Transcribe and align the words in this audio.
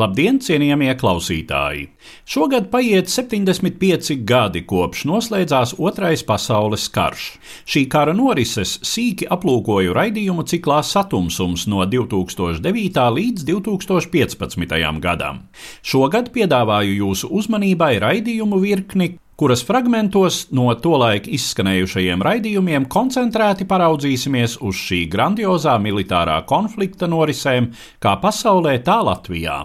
Labdien, 0.00 0.38
cienījamie 0.40 0.94
klausītāji! 0.96 1.82
Šogad 2.30 2.70
paiet 2.72 3.10
75 3.12 4.14
gadi 4.24 4.62
kopš 4.64 5.02
noslēdzās 5.10 5.74
Otrais 5.76 6.22
pasaules 6.24 6.86
karš. 6.94 7.24
Šī 7.68 7.82
kara 7.92 8.14
norises 8.16 8.78
sīki 8.86 9.26
aplūkoju 9.34 9.92
raidījumu 9.96 10.46
ciklā 10.48 10.78
Satumsums 10.86 11.66
no 11.68 11.84
2009. 11.84 13.02
līdz 13.18 13.44
2015. 13.50 14.78
gadam. 15.04 15.42
Šogad 15.82 16.30
piedāvāju 16.32 16.94
jūsu 17.02 17.28
uzmanībai 17.36 17.98
raidījumu 18.00 18.60
virkni, 18.62 19.10
kuras 19.36 19.64
fragmentos 19.66 20.46
no 20.56 20.70
tolaik 20.80 21.28
izskanējušajiem 21.28 22.24
raidījumiem 22.24 22.88
koncentrēti 22.94 23.68
paraudzīsimies 23.68 24.56
uz 24.64 24.80
šī 24.86 25.02
grandiozā 25.12 25.76
militārā 25.82 26.38
konflikta 26.48 27.10
norisēm 27.10 27.68
kā 28.00 28.16
pasaulē, 28.24 28.78
tā 28.86 28.96
Latvijā. 29.10 29.58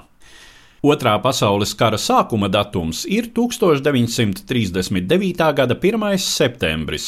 Otrā 0.86 1.16
pasaules 1.17 1.72
kara 1.73 1.97
sākuma 1.97 2.45
datums 2.52 3.08
ir 3.09 3.31
1939. 3.33 5.47
gada 5.58 5.77
1. 5.81 6.17
septembris 6.22 7.08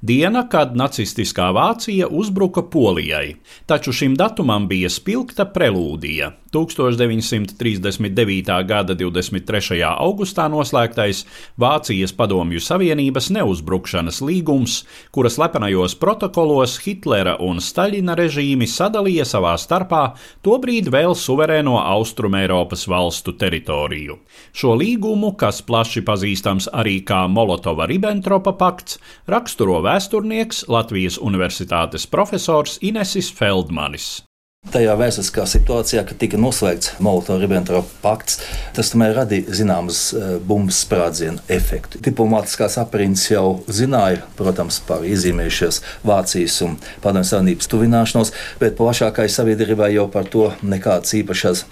diena, 0.00 0.44
kad 0.50 0.76
nacistiskā 0.78 1.50
Vācija 1.56 2.06
uzbruka 2.06 2.62
Polijai, 2.70 3.36
taču 3.66 3.92
šim 3.92 4.14
datumam 4.18 4.68
bija 4.70 4.90
spilgta 4.92 5.44
prelūdija. 5.50 6.30
1939. 6.56 8.52
gada 8.64 8.94
23. 8.96 9.80
augustā 9.84 10.46
noslēgtais 10.48 11.24
Vācijas 11.60 12.14
Padomju 12.16 12.60
Savienības 12.64 13.28
neuzbrukšanas 13.36 14.22
līgums, 14.24 14.78
kura 15.12 15.30
slepenajos 15.32 15.96
protokolos 16.00 16.78
Hitlera 16.84 17.36
un 17.44 17.60
Staļina 17.60 18.16
režīmi 18.16 18.68
sadalīja 18.70 19.26
savā 19.28 19.56
starpā 19.60 20.02
tobrīd 20.46 20.88
vēl 20.92 21.16
suverēno 21.18 21.76
Austrumēropas 21.82 22.86
valstu 22.88 23.36
teritoriju. 23.36 24.18
Šo 24.56 24.76
līgumu, 24.80 25.34
kas 25.36 25.60
plaši 25.66 26.04
pazīstams 26.06 26.70
arī 26.72 27.00
kā 27.04 27.26
Molotova-Ribbentropa 27.32 28.56
pakts, 28.56 29.00
raksturo 29.28 29.82
vēsturnieks 29.84 30.64
Latvijas 30.72 31.20
Universitātes 31.20 32.08
profesors 32.08 32.78
Inesis 32.80 33.32
Feldmanis. 33.34 34.26
Tajā 34.66 34.96
vēsturiskā 34.98 35.44
situācijā, 35.46 36.02
kad 36.08 36.18
tika 36.18 36.38
noslēgts 36.42 36.96
Molotov-Ribbentrop 37.04 37.86
pakts, 38.02 38.40
tas 38.74 38.90
tomēr 38.90 39.14
radīja 39.14 39.54
zināmas 39.60 40.00
eh, 40.10 40.24
bumbas 40.42 40.80
sprādzienu 40.82 41.38
efektu. 41.52 42.00
Diplomātiskās 42.02 42.74
aprindas 42.82 43.28
jau 43.30 43.60
zināja, 43.70 44.24
protams, 44.38 44.80
par 44.88 45.06
izzīmējušās 45.06 45.80
Vācijas 46.06 46.58
un 46.66 46.76
Padomju 47.04 47.30
Savienības 47.30 47.70
tuvināšanos, 47.70 48.34
bet 48.58 48.78
plašākai 48.80 49.28
sabiedrībai 49.30 49.92
jau 49.94 50.10
par 50.10 50.26
to 50.34 50.50
nekādas 50.66 51.14
īpašas 51.20 51.66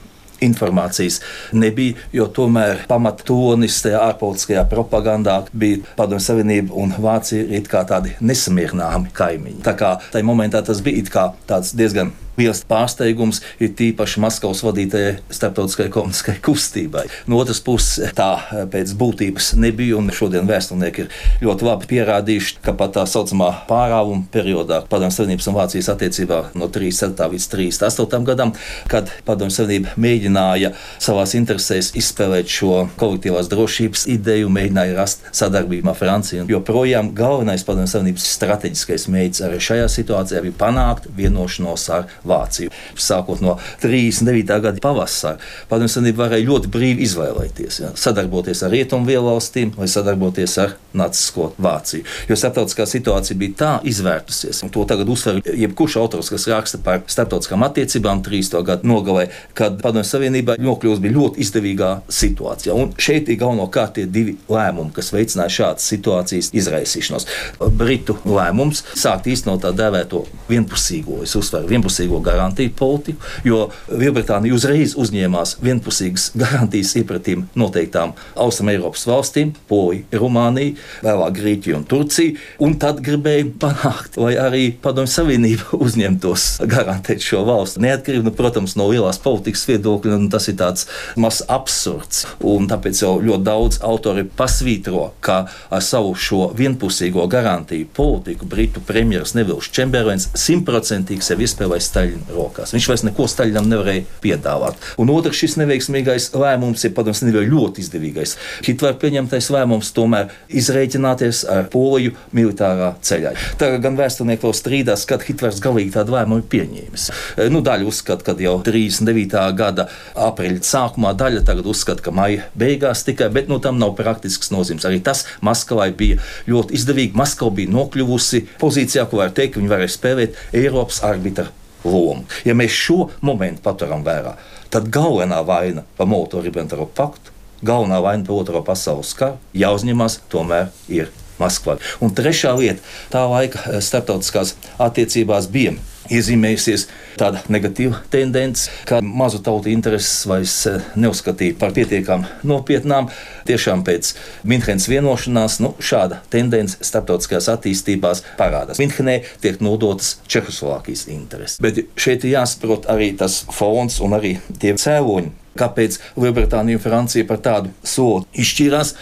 informācijas 0.45 1.21
nebija, 1.53 1.99
jo 2.13 2.27
tomēr 2.35 2.85
pamattonis 2.91 3.81
tajā 3.85 4.01
ārpolitiskajā 4.11 4.65
propagandā 4.71 5.41
bija 5.53 5.83
Padomju 5.99 6.25
Savienība 6.25 6.75
un 6.79 6.95
Vācija 6.99 7.47
ir 7.59 7.67
kā 7.71 7.85
tādi 7.89 8.15
nesamierināmi 8.23 9.15
kaimiņi. 9.15 9.63
Tā 9.67 9.75
kā 9.79 9.97
tajā 10.13 10.27
momentā 10.27 10.63
tas 10.67 10.83
bija 10.85 11.31
diezgan 11.75 12.13
liels 12.41 12.63
pārsteigums 12.69 13.41
ir 13.63 13.73
tīpaši 13.79 14.23
Maskavas 14.25 14.63
vadītajai 14.67 15.17
starptautiskajai 15.33 15.93
komunistiskajai 15.95 16.43
kustībai. 16.45 17.05
No 17.31 17.39
otras 17.43 17.61
puses, 17.65 18.13
tā 18.17 18.31
eh, 18.41 18.65
pēc 18.71 18.95
būtības 18.99 19.53
nebija, 19.61 19.99
un 20.01 20.11
šodien 20.15 20.49
vēsturnieki 20.49 21.05
ir 21.05 21.13
ļoti 21.45 21.69
labi 21.69 21.91
pierādījuši, 21.93 22.59
ka 22.65 22.75
pat 22.79 22.97
tā 22.99 23.07
saucamā 23.11 23.51
pārāvuma 23.69 24.27
periodā 24.35 24.83
Padomju 24.91 25.15
Savienības 25.15 25.51
un 25.51 25.59
Vācijas 25.59 25.91
attiecībā 25.95 26.41
no 26.59 26.69
37. 26.73 27.31
līdz 27.35 27.49
38. 27.53 28.27
gadam, 28.27 28.55
kad 28.91 29.13
Padomju 29.27 29.55
Savienība 29.55 29.95
mēģināja 30.01 30.73
savās 31.03 31.35
interesēs 31.39 31.93
izspēlēt 31.99 32.51
šo 32.51 32.85
kolektīvās 33.01 33.51
drošības 33.53 34.07
ideju, 34.15 34.51
mēģināja 34.53 34.99
rast 34.99 35.25
sadarbību 35.35 35.93
ar 35.93 35.99
Franciju. 35.99 36.49
Joprojām 36.51 37.13
galvenais 37.17 37.65
Padomju 37.67 37.91
Savienības 37.95 38.27
strateģiskais 38.37 39.09
mērķis 39.13 39.45
arī 39.47 39.61
šajā 39.63 39.89
situācijā 39.93 40.43
bija 40.45 40.59
panākt 40.65 41.09
vienošanos 41.17 41.87
ar 41.95 42.09
Vāciju. 42.29 42.73
Sākot 43.01 43.43
no 43.45 43.57
39. 43.83 44.61
gada 44.65 44.83
pavasara, 44.83 45.39
Padomju 45.71 45.93
Savienība 45.93 46.25
varēja 46.25 46.49
ļoti 46.49 46.71
brīvi 46.73 47.05
izvēlēties, 47.07 47.81
ja, 47.83 47.93
sadarboties 47.99 48.65
ar 48.65 48.73
rietumu 48.75 49.19
valstīm 49.25 49.73
vai 49.77 49.89
sadarboties 49.91 50.57
ar 50.63 50.75
Nacisko 50.97 51.51
Vāciju. 51.63 52.05
Jo 52.29 52.39
starptautiskā 52.39 52.87
situācija 52.89 53.39
bija 53.39 53.57
tā 53.59 53.73
izvērtusies, 53.89 54.63
un 54.65 54.73
to 54.75 54.85
tagad 54.89 55.11
uzsver 55.11 55.41
jebkurš 55.45 55.99
autors, 56.01 56.31
kas 56.33 56.47
raksta 56.51 56.81
par 56.85 57.03
starptautiskām 57.11 57.65
attiecībām 57.67 58.23
30. 58.27 58.61
gadu 58.67 58.89
nogalē, 58.89 59.27
kad 59.59 59.81
Padomju 59.83 60.07
Savienība 60.09 60.57
nokļūst 60.63 61.03
bija 61.05 61.17
ļoti 61.19 61.45
izdevīgā 61.45 61.91
situācijā. 62.09 62.77
Un 62.77 62.95
šeit 63.01 63.29
ir 63.29 63.41
galvenokārt 63.43 63.97
tie 63.99 64.07
divi 64.11 64.37
lēmumi, 64.51 64.95
kas 64.95 65.13
veicināja 65.15 65.57
šādas 65.59 65.89
situācijas 65.91 66.53
izraisīšanos. 66.57 67.29
Britu 67.75 68.17
lēmums 68.29 68.85
sākt 68.95 69.29
īstenot 69.31 69.65
tā 69.65 69.73
dēvēto 69.77 70.25
vienpusīgo, 70.49 71.23
es 71.27 71.35
uzsveru, 71.39 71.71
vienpusīgo 71.71 72.14
vienpusīgo 72.15 72.21
garantiju 72.23 72.73
politiku, 72.77 73.19
jo 73.45 73.71
Lielbritānija 73.89 74.55
uzreiz 74.55 74.95
uzņēmās 74.97 75.59
vienpusīgas 75.63 76.33
garantijas 76.35 76.95
iepratīm 76.97 77.47
noteiktām 77.55 78.15
Austrumēropas 78.37 79.07
valstīm, 79.07 79.55
Polija, 79.69 80.05
Rumānija, 80.13 80.75
vēlāk 81.03 81.35
Grieķija 81.35 81.77
un 81.79 81.85
Turcija, 81.85 82.37
un 82.61 82.77
tad 82.79 83.01
gribēja 83.05 83.47
panākt, 83.61 84.17
lai 84.17 84.35
arī 84.37 84.73
Padomju 84.83 85.11
Savienība 85.11 85.77
uzņemtos 85.85 86.61
garantēt 86.67 87.23
šo 87.23 87.45
valstu. 87.45 87.83
Neatkarīgi, 87.85 88.25
nu, 88.25 88.35
protams, 88.35 88.77
no 88.77 88.89
lielās 88.91 89.21
politikas 89.23 89.67
viedokļa, 89.69 90.19
un 90.19 90.31
tas 90.31 90.49
ir 90.49 90.59
tāds 90.61 90.89
mazs 91.17 91.45
absurds. 91.49 92.25
Un 92.45 92.69
tāpēc 92.71 93.03
jau 93.03 93.17
ļoti 93.23 93.45
daudz 93.45 93.81
autori 93.85 94.25
pasvītro, 94.25 95.11
ka 95.25 95.45
ar 95.71 95.85
savu 95.85 96.15
šo 96.15 96.49
vienpusīgo 96.57 97.27
garantiju 97.31 97.89
politiku 97.95 98.47
Britu 98.49 98.83
premjerministrs 98.85 99.35
Nevils 99.39 99.71
Čemberlens 99.75 100.29
simtprocentīgi 100.39 101.25
sev 101.25 101.43
izspēlēs 101.45 101.89
Staļina 102.05 102.35
rokās. 102.35 102.73
Viņš 102.75 102.87
vairs 102.91 103.05
neko 103.07 103.27
Staļinam 103.31 103.69
nevarēja 103.71 104.05
piedāvāt. 104.23 104.77
Un 105.01 105.11
otrs, 105.15 105.39
šis 105.41 105.57
neveiksmīgais 105.61 106.31
lēmums 106.37 106.85
ir 106.85 106.93
padoms 106.97 107.23
nevienmēr 107.25 107.51
ļoti 107.53 107.85
izdevīgais. 107.85 108.35
Hitlera 108.67 108.97
pieņemtais 109.01 109.49
lēmums 109.55 109.93
tomēr 109.97 110.33
izreikināties 110.53 111.45
ar 111.51 111.69
Poliju 111.73 112.15
militārā 112.37 112.93
ceļā. 113.05 113.35
Tagad 113.61 113.85
gan 113.85 113.99
vēsturnieki 113.99 114.45
vēl 114.45 114.57
strīdās, 114.57 115.07
kad 115.09 115.25
Hitlers 115.25 115.63
galīgi 115.65 115.95
tādu 115.97 116.17
lēmumu 116.17 116.43
ir 116.43 116.49
pieņēmis. 116.53 117.09
E, 117.39 117.49
nu, 117.53 117.63
daļa 117.65 117.89
uzskata, 117.89 118.27
ka 118.27 118.37
jau 118.45 118.59
39. 118.67 119.41
gada 119.57 119.89
aprīļa 120.27 120.63
sākumā, 120.69 121.15
daļa 121.19 121.45
tagad 121.49 121.69
uzskata, 121.71 122.05
ka 122.05 122.15
maija 122.15 122.49
beigās 122.59 123.07
tikai, 123.09 123.31
bet 123.35 123.51
nu, 123.51 123.61
tam 123.65 123.81
nav 123.81 123.97
praktisks 123.99 124.53
nozīmes. 124.55 124.87
Arī 124.89 125.01
tas 125.05 125.25
Maskavai 125.45 125.91
bija 125.97 126.21
ļoti 126.51 126.77
izdevīgi. 126.77 127.17
Maskava 127.19 127.55
bija 127.57 127.73
nokļuvusi 127.75 128.45
pozīcijā, 128.61 129.09
ko 129.09 129.23
var 129.23 129.35
teikt, 129.35 129.57
ka 129.57 129.63
viņi 129.63 129.75
varēja 129.77 129.99
spēlēt 129.99 130.41
Eiropas 130.55 131.03
arbitra 131.07 131.53
lomu. 131.85 132.25
Ja 132.45 132.57
mēs 132.57 132.75
šo 132.75 133.09
momentu 133.25 133.63
paturam 133.65 134.05
vērā, 134.07 134.37
tad 134.73 134.91
galvenā 134.93 135.41
vaina 135.47 135.85
par 135.99 136.09
Molotov-Ribbentrop 136.11 136.95
paktu, 136.97 137.35
galvenā 137.65 138.01
vaina 138.05 138.27
par 138.27 138.41
Otro 138.41 138.65
pasaules 138.67 139.15
karu 139.19 139.39
jāuzņemas 139.55 140.21
tomēr 140.33 140.73
ir 140.89 141.13
Maskvā. 141.41 141.79
Un 142.05 142.15
trešā 142.15 142.53
lieta, 142.59 142.83
tā 143.11 143.25
laika 143.31 143.65
eh, 143.67 143.81
starptautiskās 143.83 144.55
attiecībās 144.83 145.49
bija 145.51 145.75
iezīmējusies 146.13 146.87
tāda 147.19 147.43
negatīva 147.53 148.01
tendence, 148.13 148.71
ka 148.89 149.01
mazu 149.05 149.41
tautu 149.45 149.71
intereses 149.73 150.25
vairs 150.29 150.55
eh, 150.71 150.81
neuzskatīja 151.01 151.57
par 151.61 151.75
pietiekami 151.77 152.47
nopietnām. 152.47 153.11
Tiešām 153.49 153.85
pēc 153.87 154.15
Minhenes 154.49 154.89
vienošanās 154.91 155.61
nu, 155.65 155.75
šāda 155.79 156.21
tendence 156.33 156.81
starptautiskajās 156.85 157.51
attīstībās 157.55 158.25
parādās. 158.39 158.81
Minhenē 158.83 159.21
tiek 159.45 159.61
nodotas 159.65 160.19
Čehoslovākijas 160.31 161.07
intereses. 161.13 161.61
Bet 161.65 161.85
šeit 162.01 162.25
ir 162.25 162.39
jāsaprot 162.39 162.89
arī 162.93 163.13
tas 163.19 163.43
fons 163.55 164.01
un 164.05 164.17
arī 164.19 164.37
tie 164.61 164.75
cēloņi, 164.81 165.33
kāpēc 165.61 166.01
Lielbritānija 166.19 166.81
un 166.81 166.83
Francija 166.83 167.29
par 167.29 167.41
tādu 167.45 167.73
soli 167.87 168.27
izšķīrās. 168.45 168.97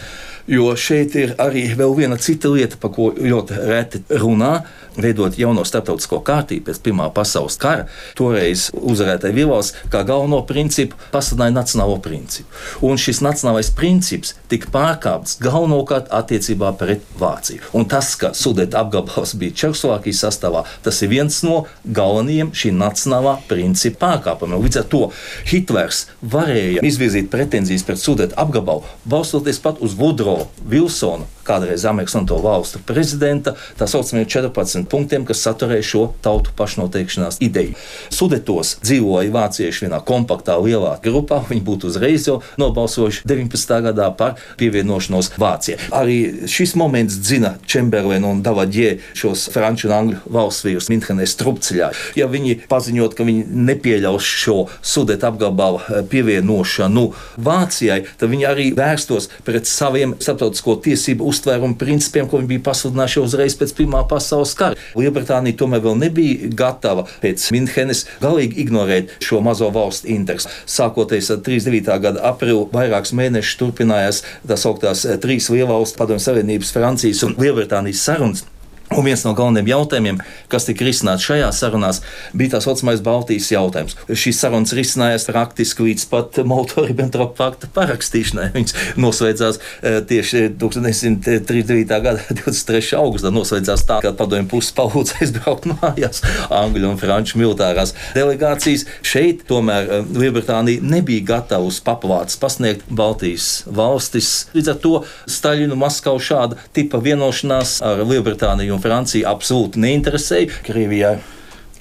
Jo 0.51 0.73
šeit 0.75 1.15
ir 1.15 1.37
arī 1.39 1.69
viena 1.79 2.17
cita 2.19 2.51
lieta, 2.51 2.75
par 2.83 2.91
ko 2.97 3.13
ļoti 3.15 3.59
reti 3.69 4.01
runā 4.19 4.57
veidot 4.97 5.39
jauno 5.39 5.65
starptautisko 5.67 6.21
kārtību 6.27 6.69
pēc 6.69 6.81
Pirmā 6.85 7.09
pasaules 7.15 7.59
kara, 7.61 7.87
toreiz 8.19 8.69
uzvarētāji 8.77 9.37
Vilvals 9.37 9.73
kā 9.93 10.03
galveno 10.07 10.43
principu 10.49 10.99
pasludināja 11.13 11.57
nacionālo 11.57 11.99
principu. 12.03 12.49
Un 12.85 13.01
šis 13.01 13.23
nacionālais 13.25 13.73
princips 13.77 14.35
tika 14.53 14.71
pārkāpts 14.75 15.39
galvenokārt 15.43 16.11
attiecībā 16.13 16.73
pret 16.81 17.05
Vāciju. 17.19 17.63
Un 17.77 17.87
tas, 17.89 18.13
ka 18.19 18.33
Sudeta 18.37 18.83
apgabals 18.83 19.35
bija 19.39 19.57
Čehoslovākijas 19.63 20.25
sastāvā, 20.27 20.65
tas 20.85 21.01
ir 21.05 21.13
viens 21.13 21.43
no 21.47 21.63
galvenajiem 21.85 22.53
šī 22.57 22.73
nacionālā 22.77 23.39
principa 23.51 24.07
pārkāpumiem. 24.07 24.63
Līdz 24.63 24.83
ar 24.83 24.89
to 24.93 25.03
Hitlers 25.51 26.07
varēja 26.23 26.83
izvirzīt 26.87 27.31
pretenzijas 27.33 27.87
pret 27.87 28.01
Sudeta 28.03 28.39
apgabalu, 28.43 28.85
balstoties 29.09 29.61
pat 29.63 29.81
uz 29.85 29.97
Vudro 29.99 30.49
Vilsonu, 30.69 31.29
kādreiz 31.47 31.85
Amerikas 31.89 32.17
un 32.19 32.27
to 32.29 32.39
valstu 32.43 32.81
prezidenta, 32.87 33.55
tā 33.79 33.89
saucamie 33.91 34.25
14 34.29 34.82
desmit 34.83 34.91
punktiem, 34.91 35.25
kas 35.25 35.43
saturēja 35.43 35.83
šo 35.83 36.13
tautu 36.23 36.51
pašnoteikšanās 36.57 37.41
ideju. 37.41 37.75
Sudetos 38.11 38.79
dzīvoja 38.83 39.31
vācieši 39.33 39.87
vienā 39.87 40.03
kompaktā, 40.05 40.59
lielā 40.59 41.01
grupā. 41.03 41.43
Viņi 41.49 41.63
būtu 41.63 41.89
uzreiz 41.89 42.27
jau 42.27 42.43
nobalsojuši 42.59 43.25
19. 43.27 43.83
gadā 43.83 44.11
par 44.17 44.37
pievienošanos 44.59 45.33
Vācijai. 45.39 45.79
Arī 45.93 46.49
šis 46.49 46.75
moments 46.77 47.15
dzina 47.15 47.57
Čemberlinu 47.67 48.31
un 48.31 48.43
Davadjē 48.43 48.99
šos 49.15 49.51
franču 49.53 49.89
un 49.89 49.95
angļu 49.95 50.19
valsts 50.33 50.65
vīrus 50.67 50.91
Minhenē 50.91 51.27
strupceļā. 51.27 51.93
Ja 52.17 52.29
viņi 52.29 52.63
paziņot, 52.69 53.17
ka 53.17 53.25
viņi 53.25 53.47
nepieļaus 53.49 54.23
šo 54.23 54.67
Sudetu 54.83 55.27
apgabalu 55.29 55.81
eh, 55.83 56.03
pievienošanu 56.09 57.09
Vācijai, 57.43 58.03
tad 58.19 58.33
viņi 58.33 58.49
arī 58.49 58.69
vērstos 58.77 59.31
pret 59.47 59.67
saviem 59.67 60.17
starptautisko 60.21 60.79
tiesību 60.85 61.27
uztvērumu 61.33 61.79
principiem, 61.81 62.29
ko 62.29 62.41
viņi 62.41 62.53
bija 62.55 62.67
pasludinājuši 62.71 63.23
uzreiz 63.23 63.57
pēc 63.59 63.75
Pirmā 63.79 64.05
pasaules 64.09 64.55
kara. 64.59 64.72
Lielbritānija 64.99 65.59
tomēr 65.61 65.83
vēl 65.85 65.99
nebija 66.03 66.53
gatava 66.59 67.07
pēc 67.23 67.49
Minhenes 67.55 68.05
galīgi 68.23 68.61
ignorēt 68.65 69.17
šo 69.25 69.43
mazo 69.45 69.71
valstu 69.75 70.11
interesu. 70.13 70.51
Sākoties 70.69 71.31
ar 71.35 71.43
39. 71.45 71.99
gada 72.07 72.25
aprīli, 72.33 72.67
vairākus 72.73 73.15
mēnešus 73.19 73.61
turpinājās 73.61 74.23
tā 74.49 74.59
sauktās 74.61 75.07
eh, 75.07 75.19
trīs 75.23 75.51
lielvalstu 75.53 76.01
padomju 76.01 76.27
savienības, 76.27 76.75
Francijas 76.75 77.23
un 77.27 77.39
Lielbritānijas 77.41 78.05
sarunas. 78.07 78.47
Un 78.93 79.07
viens 79.07 79.23
no 79.25 79.33
galvenajiem 79.33 79.71
jautājumiem, 79.71 80.19
kas 80.53 80.67
tika 80.69 80.85
risināts 80.85 81.25
šajās 81.25 81.61
sarunās, 81.63 82.03
bija 82.37 82.55
tā 82.55 82.59
saucamais 82.61 83.01
Baltijas 83.05 83.49
jautājums. 83.55 83.97
Šīs 84.09 84.41
sarunas 84.43 84.75
risinājās 84.77 85.25
praktiski 85.31 85.87
līdz 85.87 86.05
pat 86.11 86.41
Molto-Ribbentrop 86.49 87.33
pakta 87.39 87.71
parakstīšanai. 87.73 88.51
Viņas 88.53 88.77
noslēdzās 89.01 89.61
eh, 89.61 89.97
tieši 90.09 90.43
1939. 90.61 91.95
gada 92.05 92.27
23. 92.43 92.83
augustā. 92.99 93.33
Noslēdzās 93.33 93.87
tā, 93.89 94.03
ka 94.05 94.13
padomju 94.19 94.51
puses 94.53 94.75
palūdza 94.77 95.23
aizbraukt 95.25 95.71
mājās 95.73 96.21
Angļu 96.53 96.93
un 96.93 97.01
Franču 97.01 97.41
militārās 97.41 97.95
delegācijas. 98.13 98.85
Šeit 99.01 99.47
tomēr 99.49 99.89
eh, 99.89 100.13
Lielbritānija 100.25 100.85
nebija 100.85 101.25
gatava 101.33 101.71
uz 101.71 101.81
papavāts 101.85 102.37
pasniegt 102.43 102.85
Baltijas 102.93 103.63
valstis. 103.73 104.35
Līdz 104.53 104.75
ar 104.75 104.81
to 104.85 104.95
Staļinu 105.33 105.81
Maskavu 105.81 106.21
šāda 106.21 106.61
tipa 106.77 107.01
vienošanās 107.01 107.79
ar 107.89 108.05
Lielbritāniju 108.05 108.82
Francija 108.83 109.31
absolūti 109.33 109.81
neinteresēja. 109.83 110.63
Krievijai 110.67 111.17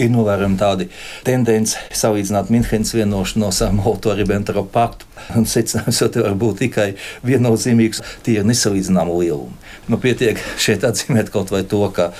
ir 0.01 0.11
novērojama 0.11 0.57
tāda 0.59 0.87
tendence 1.25 1.79
salīdzināt 1.95 2.51
Minhenes 2.53 2.93
vienošanos 2.95 3.61
ar 3.65 3.73
Molto-Ribbentrop 3.75 4.71
paktu. 4.73 5.07
Secinājums 5.53 6.01
jau 6.01 6.09
var 6.15 6.37
būt 6.39 6.63
tikai 6.63 6.87
viennozīmīgs, 7.27 8.01
tie 8.25 8.39
ir 8.39 8.47
nesalīdzināmi 8.49 9.17
lielumi. 9.21 9.59
Nu, 9.91 9.99
pietiek 10.01 10.39
šeit 10.61 10.85
atzīmēt 10.87 11.31
kaut 11.33 11.51
vai 11.53 11.63
to, 11.67 11.83
ka 11.93 12.11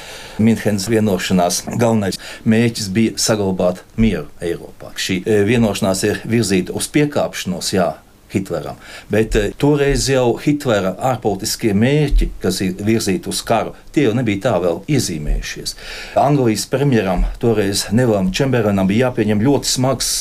Minhenes 0.41 0.87
vienošanās 0.91 1.63
galvenais 1.71 2.19
mērķis 2.45 2.91
bija 2.93 3.17
saglabāt 3.21 3.83
mieru 4.01 4.27
Eiropā. 4.43 4.93
Šī 4.97 5.21
eh, 5.23 5.43
vienošanās 5.47 6.05
ir 6.07 6.23
virzīta 6.27 6.75
uz 6.77 6.89
piekāpšanos, 6.93 7.73
jā, 7.77 7.91
Hitleram. 8.33 8.79
Bet 9.11 9.37
uh, 9.39 9.49
toreiz 9.61 10.07
jau 10.11 10.37
Hitlera 10.41 10.95
ārpolitiskie 11.11 11.73
mērķi, 11.77 12.31
kas 12.41 12.61
ir 12.65 12.75
virzīti 12.87 13.31
uz 13.31 13.43
karu, 13.47 13.75
tie 13.91 14.07
jau 14.07 14.15
nebija 14.17 14.45
tā 14.47 14.57
vēl 14.63 14.83
iezīmējušies. 14.91 15.75
Anglijas 16.21 16.67
premjeram 16.71 17.25
toreiz 17.41 17.87
Nevam 17.95 18.31
Čemberenam 18.35 18.89
bija 18.89 19.09
jāpieņem 19.09 19.43
ļoti 19.45 19.75
smags 19.75 20.11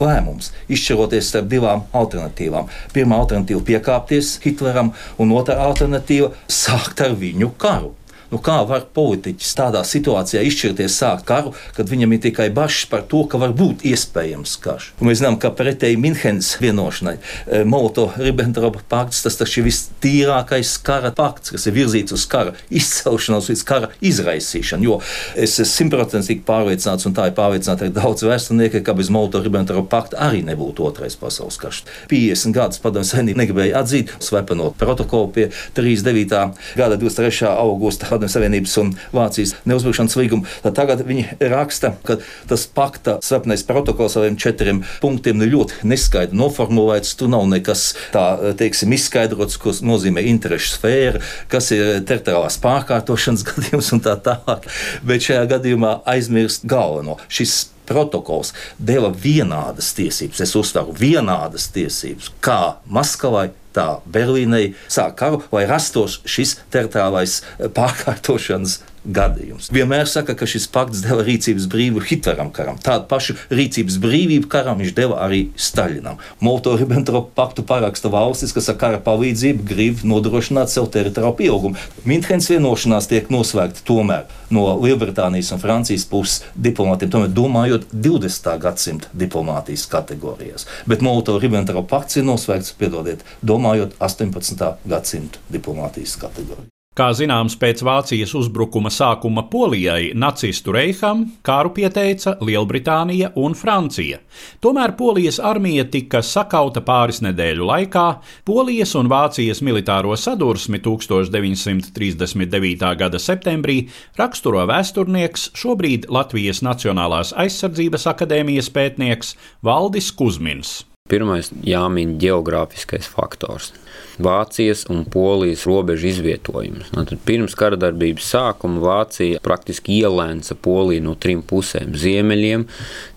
lēmums, 0.00 0.50
izšķiroties 0.72 1.30
starp 1.30 1.48
divām 1.50 1.84
alternatīvām. 1.96 2.68
Pirmā 2.94 3.20
alternatīva- 3.22 3.62
piekāpties 3.70 4.38
Hitleram, 4.44 4.92
un 5.18 5.30
otrā 5.30 5.56
alternatīva- 5.56 6.32
sākt 6.62 7.00
ar 7.00 7.16
viņu 7.16 7.52
karu. 7.58 7.94
Nu, 8.32 8.40
kā 8.42 8.58
var 8.66 8.88
politiķis 8.96 9.52
tādā 9.58 9.82
situācijā 9.86 10.42
izšķirties 10.48 10.98
sākt 10.98 11.26
karu, 11.28 11.52
kad 11.76 11.90
viņam 11.90 12.16
ir 12.16 12.22
tikai 12.26 12.48
bažas 12.54 12.88
par 12.90 13.04
to, 13.06 13.22
ka 13.30 13.38
var 13.38 13.54
būt 13.56 13.84
iespējams 13.86 14.56
karš? 14.64 14.88
Mēs 15.06 15.20
zinām, 15.20 15.38
ka 15.42 15.52
pretēji 15.54 15.98
Minhenes 16.00 16.54
vienošanai 16.58 17.16
eh, 17.18 17.62
Moloto-Ribbentropa 17.68 18.82
pakts 18.90 19.22
tas 19.26 19.38
ir 19.56 19.66
vistīrākais 19.66 20.74
kara 20.86 21.12
pakts, 21.14 21.54
kas 21.54 21.68
ir 21.70 21.76
virzīts 21.76 22.16
uz 22.16 22.26
kara 22.30 22.56
izcelšanos, 22.70 23.50
līdz 23.52 23.64
kara 23.68 23.92
izraisīšanu. 24.04 24.86
Jo 24.86 24.98
es 25.34 25.58
esmu 25.60 25.86
simtprocentīgi 25.86 26.42
pārliecināts, 26.46 27.06
un 27.06 27.14
tā 27.16 27.28
ir 27.30 27.36
pārliecināta 27.36 27.86
arī 27.86 27.94
daudz 27.94 28.26
vēsturnieki, 28.26 28.82
ka 28.86 28.96
bez 28.98 29.10
Moloto-Ribbentropa 29.14 29.86
pakta 29.92 30.20
arī 30.26 30.42
nebūtu 30.46 30.86
otrais 30.88 31.14
pasaules 31.20 31.58
karš. 31.62 31.84
50 32.10 32.56
gadus 32.56 32.82
padomju 32.82 33.10
savienība 33.12 33.44
negribēja 33.44 33.82
atzīt 33.84 34.12
slepenot 34.24 34.78
protokolu 34.80 35.30
pie 35.36 35.48
39. 35.78 36.42
gada 36.78 36.98
23. 36.98 37.52
augusta 37.54 38.10
Padomju 38.16 38.32
Savienības 38.32 38.76
un 38.80 38.92
Vācijas 39.12 39.52
neuzbrukšanas 39.68 40.16
līgumu. 40.16 40.46
Tad 40.64 40.76
tagad 40.78 41.02
viņi 41.04 41.36
raksta, 41.52 41.92
ka 42.06 42.16
tas 42.48 42.64
pakta 42.72 43.18
slepnais 43.24 43.64
protokols 43.68 44.16
saviem 44.16 44.38
četriem 44.40 44.80
punktiem 45.02 45.44
ir 45.44 45.52
ļoti 45.52 45.90
neskaidri 45.90 46.38
noformulēts. 46.40 47.12
Tur 47.20 47.28
nav 47.32 47.44
nekas 47.50 47.90
tā, 48.14 48.54
teiksim, 48.56 48.94
izskaidrots, 48.96 49.60
ko 49.60 49.74
nozīmē 49.84 50.24
interešu 50.32 50.78
sfēra, 50.78 51.22
kas 51.52 51.68
ir 51.76 52.00
teritoriālās 52.08 52.56
pārkārtošanas 52.64 53.44
gadījums 53.50 53.92
un 53.92 54.04
tā 54.08 54.16
tālāk. 54.24 54.64
Bet 55.04 55.28
šajā 55.28 55.44
gadījumā 55.52 55.98
aizmirst 56.08 56.64
galveno. 56.68 57.20
Šis 57.28 57.66
protokols 57.88 58.52
deva 58.78 59.10
vienādas 59.10 59.92
tiesības, 59.96 60.42
es 60.44 60.56
uzsveru 60.58 60.94
vienādas 60.96 61.68
tiesības, 61.74 62.32
kā 62.44 62.76
Maskavai, 62.86 63.50
tā 63.76 64.00
Berlīnai 64.08 64.70
sāk 64.88 65.18
karu, 65.20 65.42
lai 65.52 65.66
rastos 65.68 66.20
šis 66.28 66.56
teritoriālais 66.72 67.42
pārkārtošanas 67.76 68.80
gadījums. 69.06 69.70
Vienmēr 69.74 70.08
saka, 70.10 70.34
ka 70.38 70.48
šis 70.48 70.66
pakts 70.72 71.02
deva 71.04 71.24
rīcības 71.26 71.68
brīvību 71.72 72.02
Hitleram 72.06 72.50
karam. 72.54 72.78
Tādu 72.82 73.06
pašu 73.10 73.36
rīcības 73.50 73.98
brīvību 74.02 74.50
karam 74.52 74.80
viņš 74.82 74.94
deva 74.96 75.20
arī 75.26 75.42
Staļinam. 75.56 76.20
Molto-Ribbentrop 76.44 77.32
paktu 77.38 77.64
paraksta 77.66 78.10
valstis, 78.12 78.54
kas 78.56 78.70
ar 78.72 78.78
kara 78.80 79.00
palīdzību 79.04 79.66
grib 79.66 80.04
nodrošināt 80.06 80.72
sev 80.72 80.90
teritoriālu 80.94 81.38
pieaugumu. 81.40 81.80
Minhenes 82.08 82.50
vienošanās 82.52 83.10
tiek 83.10 83.30
noslēgta 83.32 83.84
tomēr 83.86 84.26
no 84.50 84.68
Lielbritānijas 84.82 85.52
un 85.54 85.62
Francijas 85.62 86.06
puses 86.10 86.44
diplomātiem, 86.54 87.10
tomēr 87.12 87.32
domājot 87.34 87.88
20. 87.92 88.52
gadsimta 88.62 89.10
diplomātijas 89.16 89.88
kategorijās. 89.90 90.68
Bet 90.86 91.04
Molto-Ribbentrop 91.06 91.90
pakts 91.90 92.20
ir 92.20 92.28
noslēgts, 92.28 92.76
piedodiet, 92.78 93.26
domājot 93.42 93.98
18. 93.98 94.72
gadsimta 94.86 95.42
diplomātijas 95.52 96.18
kategorijā. 96.22 96.75
Kā 96.96 97.10
zināms, 97.12 97.58
pēc 97.60 97.82
Vācijas 97.84 98.30
uzbrukuma 98.38 98.88
sākuma 98.88 99.42
Polijai 99.52 100.14
nacistu 100.16 100.72
reiham 100.72 101.26
kāru 101.44 101.68
pieteica 101.76 102.40
Lielbritānija 102.40 103.34
un 103.36 103.52
Francija. 103.52 104.22
Tomēr 104.64 104.96
Polijas 104.96 105.36
armija 105.36 105.84
tika 105.92 106.24
sakauta 106.24 106.80
pāris 106.80 107.20
nedēļu 107.20 107.68
laikā. 107.68 108.06
Polijas 108.48 108.96
un 108.96 109.12
Vācijas 109.12 109.60
militāro 109.60 110.16
sadursmi 110.16 110.80
1939. 110.80 112.96
gada 113.04 113.20
septembrī 113.20 113.92
raksturo 114.16 114.64
vēsturnieks, 114.72 115.50
šobrīd 115.52 116.08
Latvijas 116.08 116.64
Nacionālās 116.64 117.36
aizsardzības 117.36 118.08
akadēmijas 118.16 118.72
pētnieks 118.72 119.36
Valdis 119.60 120.08
Kusmins. 120.16 120.86
Pirmais 121.08 121.52
jāmin 121.62 122.16
geogrāfiskais 122.22 123.06
faktors. 123.10 123.72
Vācijas 124.18 124.86
un 124.88 125.04
Polijas 125.04 125.66
robežu 125.68 126.06
izvietojums. 126.08 126.88
Nu, 126.96 127.04
tad 127.04 127.20
pirms 127.28 127.54
kara 127.58 127.76
darbības 127.76 128.30
sākuma 128.32 128.80
Vācija 128.80 129.42
praktiski 129.44 129.98
ielēca 130.00 130.56
Poliju 130.62 131.04
no 131.04 131.14
trim 131.20 131.42
pusēm- 131.44 131.92
ziemeļiem, 132.04 132.64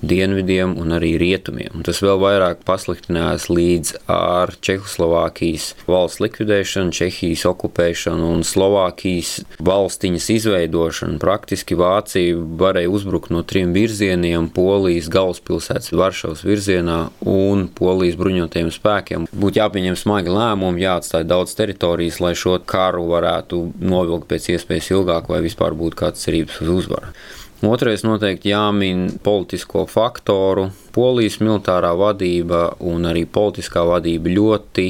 dienvidiem 0.03 0.75
un 0.77 0.91
arī 0.97 1.13
rietumiem. 1.19 1.71
Un 1.75 1.83
tas 1.83 2.01
vēl 2.03 2.19
vairāk 2.19 2.65
pasliktinājās 2.67 3.47
līdz 3.47 3.93
ar 4.07 4.53
Čehoslovākijas 4.61 5.73
valsts 5.87 6.19
likvidēšanu, 6.19 6.91
Čehijas 6.91 7.45
okupēšanu 7.45 8.33
un 8.35 8.43
Slovākijas 8.43 9.45
valstiņas 9.59 10.29
izveidošanu. 10.35 11.19
Praktiski 11.19 11.75
Vācija 11.75 12.35
varēja 12.35 12.89
uzbrukt 12.91 13.29
no 13.29 13.43
trim 13.43 13.73
virzieniem- 13.73 14.51
Polijas 14.59 15.07
galvaspilsētas 15.07 15.91
Varšavas 15.91 16.43
virzienā 16.43 17.09
un 17.21 17.69
Polijas 17.79 18.17
bruņotajiem 18.19 18.71
spēkiem. 18.75 19.27
Būtu 19.31 19.61
jāpieņem 19.61 19.97
smagi 19.99 20.33
lēmumi, 20.35 20.83
jāatstāj 20.83 21.25
daudz 21.29 21.55
teritorijas, 21.57 22.19
lai 22.23 22.35
šo 22.37 22.57
karu 22.67 23.05
varētu 23.09 23.61
novilkt 23.79 24.29
pēc 24.29 24.51
iespējas 24.55 24.91
ilgāk, 24.93 25.31
vai 25.31 25.43
vispār 25.45 25.77
būtu 25.79 26.03
kāds 26.03 26.27
cerības 26.27 26.59
uz 26.63 26.73
uzvaru. 26.81 27.13
Otrais 27.59 28.05
noteikti 28.07 28.53
jāmin 28.53 29.09
politisko 29.23 29.83
faktoru. 29.91 30.69
Polijas 30.95 31.41
militārā 31.43 31.91
vadība 31.99 32.69
un 32.79 33.03
arī 33.09 33.25
politiskā 33.27 33.83
vadība 33.83 34.31
ļoti 34.31 34.85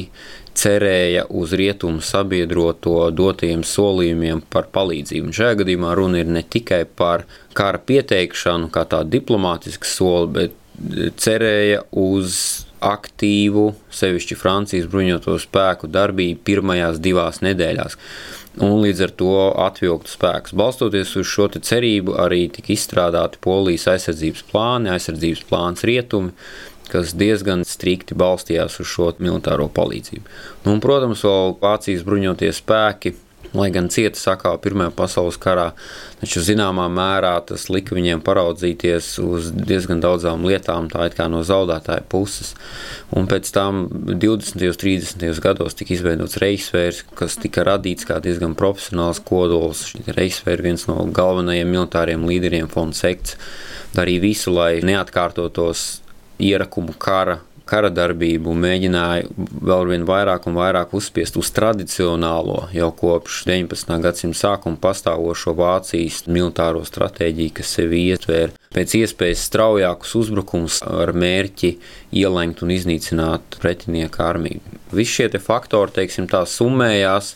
cerēja 0.60 1.24
uz 1.34 1.54
rietumu 1.58 2.02
sabiedroto 2.04 3.08
dotajiem 3.10 3.64
solījumiem 3.66 4.44
par 4.54 4.70
palīdzību. 4.74 5.30
Un 5.30 5.36
šajā 5.36 5.58
gadījumā 5.64 5.96
runa 5.98 6.22
ir 6.22 6.30
ne 6.30 6.44
tikai 6.46 6.84
par 6.86 7.26
kara 7.58 7.82
pieteikšanu, 7.82 8.70
kā 8.70 8.86
tādu 8.86 9.16
diplomātisku 9.16 9.90
soli, 9.90 10.30
bet 10.36 11.16
cerēja 11.20 11.82
uz 11.90 12.36
aktīvu, 12.84 13.70
sevišķi 13.94 14.36
Francijas 14.38 14.88
bruņoto 14.90 15.36
spēku 15.40 15.90
darbību 15.90 16.40
pirmajās 16.46 17.00
divās 17.02 17.40
nedēļās. 17.44 17.96
Un 18.60 18.80
līdz 18.82 19.04
ar 19.06 19.12
to 19.20 19.34
atvilktu 19.62 20.10
spēkus. 20.10 20.56
Balstoties 20.58 21.14
uz 21.20 21.28
šo 21.30 21.46
cerību, 21.54 22.16
arī 22.18 22.48
tika 22.50 22.72
izstrādāti 22.74 23.38
polijas 23.44 23.86
aizsardzības 23.92 24.44
plāni, 24.50 24.90
aizsardzības 24.90 25.44
plāns 25.48 25.86
rietumi, 25.86 26.34
kas 26.90 27.14
diezgan 27.14 27.62
strikti 27.68 28.16
balstījās 28.18 28.80
uz 28.82 28.90
šo 28.90 29.12
militāro 29.22 29.68
palīdzību. 29.70 30.24
Nu, 30.64 30.74
un, 30.74 30.82
protams, 30.82 31.22
vēl 31.22 31.54
Vācijas 31.62 32.02
bruņotie 32.06 32.50
spēki 32.56 33.14
lai 33.56 33.70
gan 33.74 33.88
cieta 33.90 34.18
sakā 34.18 34.52
Pirmajā 34.62 34.92
pasaules 34.94 35.38
karā, 35.40 35.70
taču 36.20 36.42
zināmā 36.44 36.86
mērā 36.92 37.32
tas 37.46 37.66
lika 37.72 37.96
viņiem 37.96 38.22
paraudzīties 38.26 39.08
uz 39.24 39.50
diezgan 39.54 40.02
daudzām 40.02 40.44
lietām, 40.46 40.90
tā 40.92 41.08
it 41.10 41.16
kā 41.18 41.26
no 41.32 41.42
zaudētāja 41.46 42.04
puses. 42.10 42.54
Un 43.16 43.26
pēc 43.30 43.50
tam 43.54 43.86
20. 43.90 44.62
un 44.70 44.78
30. 44.84 45.42
gados 45.42 45.78
tika 45.78 45.94
izveidots 45.96 46.38
Reichsvērs, 46.42 47.02
kas 47.18 47.38
tika 47.42 47.66
radīts 47.66 48.06
kā 48.08 48.20
diezgan 48.22 48.54
profesionāls 48.58 49.22
kodols. 49.26 49.88
Reichsvērs 50.06 50.64
viens 50.66 50.86
no 50.90 51.02
galvenajiem 51.10 51.74
militāriem 51.74 52.26
līderiem 52.28 52.70
Fonsekts 52.70 53.36
darīja 53.96 54.22
visu, 54.22 54.54
lai 54.54 54.78
neatkārtotos 54.86 56.00
ierakumu 56.40 56.94
kara 56.98 57.40
kara 57.70 57.90
darbību 57.94 58.54
mēģināja 58.58 59.28
vēl 59.70 59.90
vien 59.92 60.06
vairāk 60.08 60.48
un 60.50 60.56
vairāk 60.58 60.94
uzspiest 60.96 61.38
uz 61.40 61.50
tradicionālo, 61.54 62.64
jau 62.74 62.90
kopš 62.96 63.44
19. 63.48 63.96
gadsimta 64.04 64.40
sākuma 64.40 64.80
pastāvošo 64.82 65.54
Vācijas 65.58 66.24
militāro 66.26 66.82
stratēģiju, 66.86 67.54
kas 67.60 67.76
sevi 67.78 68.06
ietvēra 68.10 68.56
pēc 68.74 68.96
iespējas 69.00 69.46
straujākus 69.50 70.16
uzbrukumus 70.20 70.80
ar 70.86 71.14
mērķi 71.14 71.72
ielenkt 72.20 72.62
un 72.64 72.74
iznīcināt 72.74 73.58
pretinieku 73.62 74.22
armiju. 74.22 74.62
Visi 74.94 75.20
šie 75.20 75.42
faktori, 75.42 75.94
teiksim, 76.00 76.26
tā 76.30 76.42
summējās, 76.46 77.34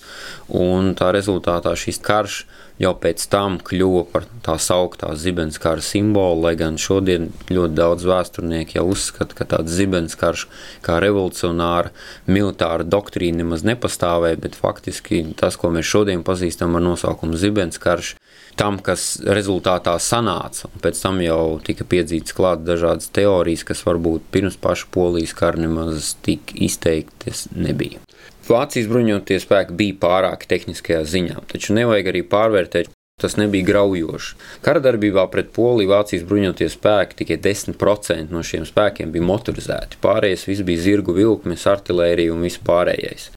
un 0.50 0.94
tā 0.98 1.12
rezultātā 1.14 1.74
šis 1.78 2.02
karš 2.02 2.42
jau 2.80 2.92
pēc 2.98 3.26
tam 3.30 3.58
kļuva 3.62 4.02
par 4.10 4.26
tā 4.44 4.56
sauktā 4.60 5.12
zibenskara 5.18 5.82
simbolu, 5.84 6.42
lai 6.46 6.54
gan 6.58 6.78
šodien 6.80 7.30
ļoti 7.50 7.76
daudz 7.78 8.06
vēsturnieku 8.08 8.78
jau 8.78 8.86
uzskata, 8.94 9.36
ka 9.38 9.46
tāds 9.54 9.74
zibenskars 9.76 10.46
kā 10.84 10.98
revolucionāra 11.02 11.92
militāra 12.26 12.86
doktrīna 12.86 13.42
nemaz 13.42 13.64
nepastāvēja, 13.66 14.40
bet 14.42 14.58
faktiski 14.58 15.22
tas, 15.38 15.58
ko 15.60 15.70
mēs 15.74 15.88
šodien 15.88 16.24
pazīstam 16.26 16.74
ar 16.74 16.84
nosaukumu 16.88 17.38
zibenskars, 17.38 18.14
tam, 18.58 18.78
kas 18.82 19.16
rezultātā 19.26 19.96
sanāca. 20.02 20.70
Un 20.70 20.82
pēc 20.82 21.02
tam 21.02 21.20
jau 21.24 21.58
tika 21.64 21.86
piedzīts 21.88 22.36
klāt 22.36 22.64
dažādas 22.66 23.10
teorijas, 23.14 23.66
kas 23.66 23.84
varbūt 23.86 24.30
pirms 24.34 24.58
paša 24.62 24.90
polijas 24.94 25.34
kara 25.36 25.62
nemaz 25.62 26.14
tik 26.26 26.54
izteiktas 26.54 27.48
nebija. 27.54 28.03
Vācijas 28.50 28.90
bruņotie 28.90 29.38
spēki 29.40 29.76
bija 29.78 29.96
pārāki 30.02 30.48
tehniskajā 30.50 31.00
ziņā, 31.08 31.46
taču 31.50 31.76
nevajag 31.78 32.12
arī 32.12 32.22
pārvērtēt. 32.28 32.92
Tas 33.22 33.36
nebija 33.38 33.62
graujoši. 33.68 34.32
Karadarbībā 34.66 35.22
pret 35.30 35.52
Poliju 35.54 35.92
Vācijas 35.92 36.24
bruņotie 36.26 36.66
spēki 36.72 37.20
tikai 37.20 37.36
10% 37.44 38.34
no 38.34 38.42
šiem 38.42 38.66
spēkiem 38.66 39.12
bija 39.14 39.28
motorizēti. 39.28 40.00
Pārējais 40.02 40.48
viss 40.48 40.66
bija 40.66 40.82
zirgu 40.82 41.14
vilkmes, 41.14 41.62
artērija 41.70 42.34
un 42.34 42.42
viss 42.42 42.58
pārējais. 42.66 43.28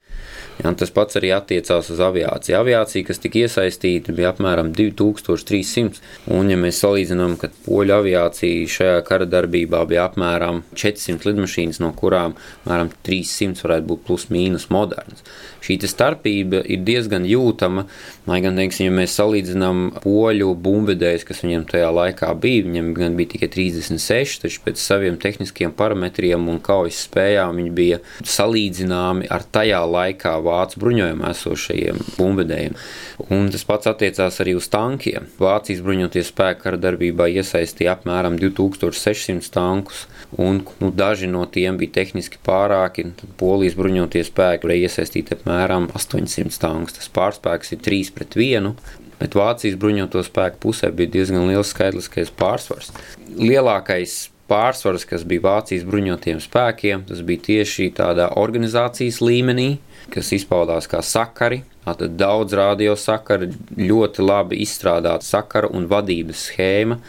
Ja, 0.57 0.71
tas 0.73 0.89
pats 0.93 1.19
arī 1.19 1.29
attiecās 1.35 1.91
uz 1.93 1.99
aviāciju. 2.01 2.55
Aviācija, 2.57 3.05
kas 3.07 3.21
tika 3.21 3.43
iesaistīta, 3.43 4.15
bija 4.17 4.31
apmēram 4.33 4.71
2300. 4.73 6.01
Un, 6.33 6.49
ja 6.49 6.57
mēs 6.57 6.81
salīdzinām, 6.81 7.35
ka 7.41 7.51
poļu 7.67 7.93
aviācija 7.99 8.71
šajā 8.77 9.03
kara 9.07 9.27
darbībā 9.29 9.83
bija 9.89 10.07
apmēram 10.09 10.63
400 10.73 11.29
lidmašīnas, 11.29 11.81
no 11.83 11.91
kurām 11.97 12.33
apmēram 12.63 12.89
300 13.05 13.67
varētu 13.67 13.89
būt 13.91 14.03
plus 14.09 14.27
mīnus 14.33 14.69
modernas. 14.73 15.21
Šī 15.67 15.75
starpība 15.83 16.61
ir 16.63 16.83
diezgan 16.87 17.25
jūtama, 17.27 17.83
lai 18.29 18.37
gan, 18.43 18.55
teiksim, 18.55 18.87
ja 18.87 18.93
mēs 18.95 19.17
salīdzinām 19.19 19.81
poļu 19.99 20.53
bumbvedējus, 20.63 21.25
kas 21.27 21.41
viņiem 21.43 21.65
tajā 21.67 21.89
laikā 21.91 22.29
bija, 22.39 22.63
viņiem 22.69 22.93
gan 22.95 23.17
bija 23.19 23.33
tikai 23.33 23.49
36, 23.51 24.39
taču 24.45 24.61
pēc 24.63 24.79
saviem 24.79 25.17
tehniskiem 25.19 25.73
parametriem 25.75 26.47
un 26.47 26.61
kaujas 26.63 27.01
spējām 27.09 27.59
viņi 27.59 27.73
bija 27.75 27.99
salīdzināmi 28.23 29.27
ar 29.33 29.43
tajā 29.43 29.81
laikā 29.91 30.37
vācu 30.45 30.79
bruņojumā 30.85 31.33
esošajiem 31.35 31.99
bumbvedējiem. 32.15 32.79
Un 33.27 33.51
tas 33.51 33.67
pats 33.67 33.91
attiecās 33.91 34.39
arī 34.43 34.55
uz 34.55 34.69
tankiem. 34.71 35.27
Vācijas 35.41 35.83
bruņotie 35.83 36.23
spēki 36.23 36.63
kara 36.63 36.79
darbībā 36.79 37.27
iesaistīja 37.41 37.97
apmēram 37.97 38.39
2600 38.39 39.51
tankus, 39.51 40.07
un 40.35 40.61
nu, 40.81 40.91
daži 40.91 41.29
no 41.31 41.45
tiem 41.47 41.77
bija 41.79 41.99
tehniski 42.01 42.39
pārāki. 42.45 43.07
Polijas 43.39 43.77
bruņotie 43.79 44.23
spēki 44.27 44.67
varēja 44.67 44.89
iesaistīt 44.89 45.33
apmēram 45.37 45.89
800 45.95 46.59
tankus. 46.61 46.97
Tas 46.99 47.11
pārspēks 47.15 47.75
ir 47.75 47.83
3 47.87 48.15
pret 48.15 48.39
1. 48.39 48.73
Bet 49.17 49.37
Vācijas 49.37 49.77
bruņoto 49.81 50.21
spēku 50.25 50.61
pusē 50.67 50.91
bija 50.93 51.15
diezgan 51.15 51.47
liels 51.49 51.71
skaitliskais 51.73 52.29
pārsvars. 52.37 52.91
Lielākais 53.39 54.27
pārsvars, 54.47 55.05
kas 55.07 55.25
bija 55.27 55.45
Vācijas 55.47 55.87
bruņotajiem 55.87 56.41
spēkiem, 56.43 57.07
tas 57.09 57.23
bija 57.25 57.45
tieši 57.49 57.89
tādā 57.97 58.29
organizācijas 58.39 59.19
līmenī, 59.23 59.77
kas 60.13 60.31
izpaudās 60.37 60.87
kā 60.91 61.01
sakari. 61.03 61.63
Tātad 61.87 62.17
daudz 62.19 62.55
radiosakaru, 62.57 63.49
ļoti 63.79 64.23
labi 64.25 64.59
izstrādāta 64.63 65.23
sakara 65.23 65.69
un 65.71 65.87
vadības 65.87 66.47
schēma. 66.49 66.99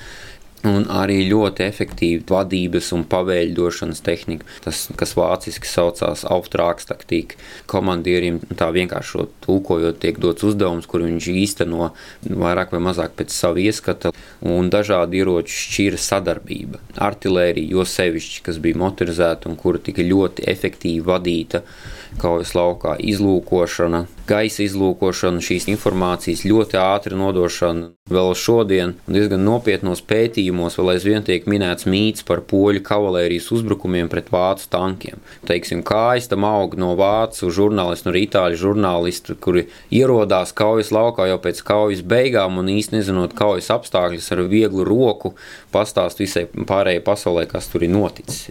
Un 0.67 0.89
arī 0.91 1.21
ļoti 1.29 1.63
efektīva 1.63 2.25
vadības 2.33 2.89
un 2.97 3.05
pavēļdošanas 3.07 4.01
tehnika, 4.03 4.47
tas, 4.65 4.89
kas 4.99 5.13
vāciski 5.15 5.69
saucās 5.71 6.25
auftrāks 6.27 6.89
taktika. 6.89 7.39
Komandierim 7.71 8.41
tā 8.59 8.67
vienkārši 8.75 9.29
tulkojot, 9.45 10.01
tiek 10.03 10.19
dots 10.19 10.43
uzdevums, 10.49 10.89
kur 10.91 11.05
viņš 11.07 11.29
īsteno 11.31 11.93
vairāk 12.27 12.75
vai 12.75 12.83
mazāk 12.89 13.15
pēc 13.21 13.37
sava 13.37 13.63
ieskata, 13.63 14.11
un 14.43 14.71
dažādi 14.75 15.23
ieroči 15.23 15.61
šķira 15.63 16.03
sadarbība. 16.03 16.83
Artilērija, 17.07 17.77
jo 17.79 17.87
sevišķi, 17.87 18.43
kas 18.51 18.59
bija 18.63 18.83
motorizēta 18.83 19.47
un 19.51 19.55
kura 19.61 19.79
tika 19.79 20.03
ļoti 20.03 20.49
efektīvi 20.51 21.07
vadīta 21.07 21.63
kaujas 22.21 22.55
laukā, 22.57 22.97
izlūkošana, 22.99 24.07
gaisa 24.29 24.65
izlūkošana, 24.65 25.43
šīs 25.45 25.69
informācijas 25.73 26.47
ļoti 26.49 26.81
ātri 26.81 27.19
nodošana. 27.19 27.93
Vēl 28.09 28.31
šodien 28.41 28.95
diezgan 29.05 29.43
nopietnos 29.45 30.01
pētījumos 30.09 30.79
vēl 30.79 30.95
aizvien 30.95 31.25
tiek 31.27 31.45
minēts 31.51 31.85
mīts 31.85 32.25
par 32.25 32.41
poļu 32.49 32.81
kavalērijas 32.87 33.51
uzbrukumiem 33.53 34.09
pret 34.09 34.31
vācu 34.33 34.65
tankiem. 34.73 35.21
Teiksim, 35.49 35.83
kājas 35.85 36.31
tam 36.31 36.47
aug 36.49 36.79
no 36.81 36.95
vācu 36.97 37.53
žurnālistu, 37.53 38.09
no 38.09 38.17
itāļu 38.17 38.63
žurnālistu, 38.63 39.37
kuri 39.37 39.67
ierodās 39.93 40.55
kaujas 40.57 40.89
laukā 40.95 41.29
jau 41.29 41.37
pēc 41.45 41.61
kaujas 41.69 42.01
beigām 42.01 42.57
un 42.63 42.73
īsti 42.73 42.97
nezinot 42.97 43.37
kaujas 43.37 43.69
apstākļus 43.77 44.33
ar 44.33 44.47
vieglu 44.49 44.89
roku 44.89 45.35
pastāst 45.75 46.25
visai 46.25 46.47
pārējai 46.49 47.05
pasaulē, 47.05 47.45
kas 47.51 47.69
tur 47.69 47.85
ir 47.85 47.93
noticis 47.93 48.49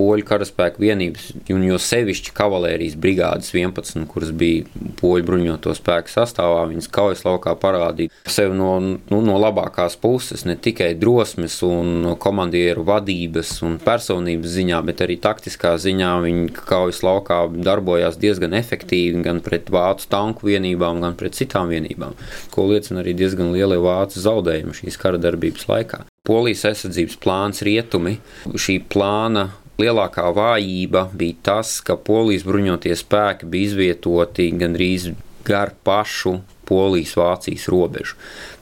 poļu 0.00 0.24
karaspēku 0.28 0.80
vienības, 0.82 1.30
un 1.52 1.64
jo 1.66 1.78
sevišķi 1.80 2.34
kavalērijas 2.36 2.89
brigādes 2.98 3.52
11, 3.54 4.06
kuras 4.10 4.32
bija 4.34 4.66
poļu 5.00 5.26
bruņoto 5.28 5.74
spēku 5.76 6.12
sastāvā. 6.12 6.64
Viņas 6.70 6.90
kaujas 6.92 7.24
laukā 7.26 7.54
parādīja 7.60 8.12
sevi 8.30 8.56
no, 8.58 8.72
nu, 8.80 9.20
no 9.24 9.38
labākās 9.40 9.96
puses, 10.00 10.46
ne 10.48 10.56
tikai 10.56 10.92
drosmes 10.98 11.60
un 11.66 12.12
komandieru 12.20 12.84
vadības 12.88 13.54
un 13.66 13.78
personības 13.82 14.56
ziņā, 14.56 14.82
bet 14.88 15.04
arī 15.06 15.18
taktiskā 15.22 15.76
ziņā. 15.80 16.12
Viņi 16.26 16.46
kaujas 16.58 17.02
laukā 17.06 17.42
darbojās 17.60 18.18
diezgan 18.20 18.56
efektīvi 18.58 19.24
gan 19.24 19.42
pret 19.44 19.70
vācu 19.72 20.08
tanku 20.10 20.50
vienībām, 20.50 21.02
gan 21.04 21.18
pret 21.20 21.38
citām 21.38 21.70
vienībām, 21.72 22.16
ko 22.54 22.68
liecina 22.70 23.04
arī 23.04 23.16
diezgan 23.18 23.52
lielie 23.54 23.80
vācu 23.80 24.22
zaudējumi 24.22 24.76
šīs 24.82 25.00
kara 25.00 25.20
darbības 25.20 25.68
laikā. 25.70 26.04
Polijas 26.26 26.66
aizsardzības 26.68 27.16
plāns 27.22 27.62
rietumi. 27.64 28.18
Šī 28.60 28.76
plāna 28.92 29.48
lielākā 29.80 30.28
vājība 30.36 31.08
bija 31.16 31.38
tas, 31.50 31.78
ka 31.84 31.96
polijas 31.96 32.46
bruņotie 32.48 32.94
spēki 32.96 33.48
bija 33.50 33.70
izvietoti 33.70 34.50
gandrīz 34.60 35.10
gar 35.46 35.72
pašu 35.84 36.40
Polijas-Vācijas 36.70 37.66
robežu. 37.72 38.14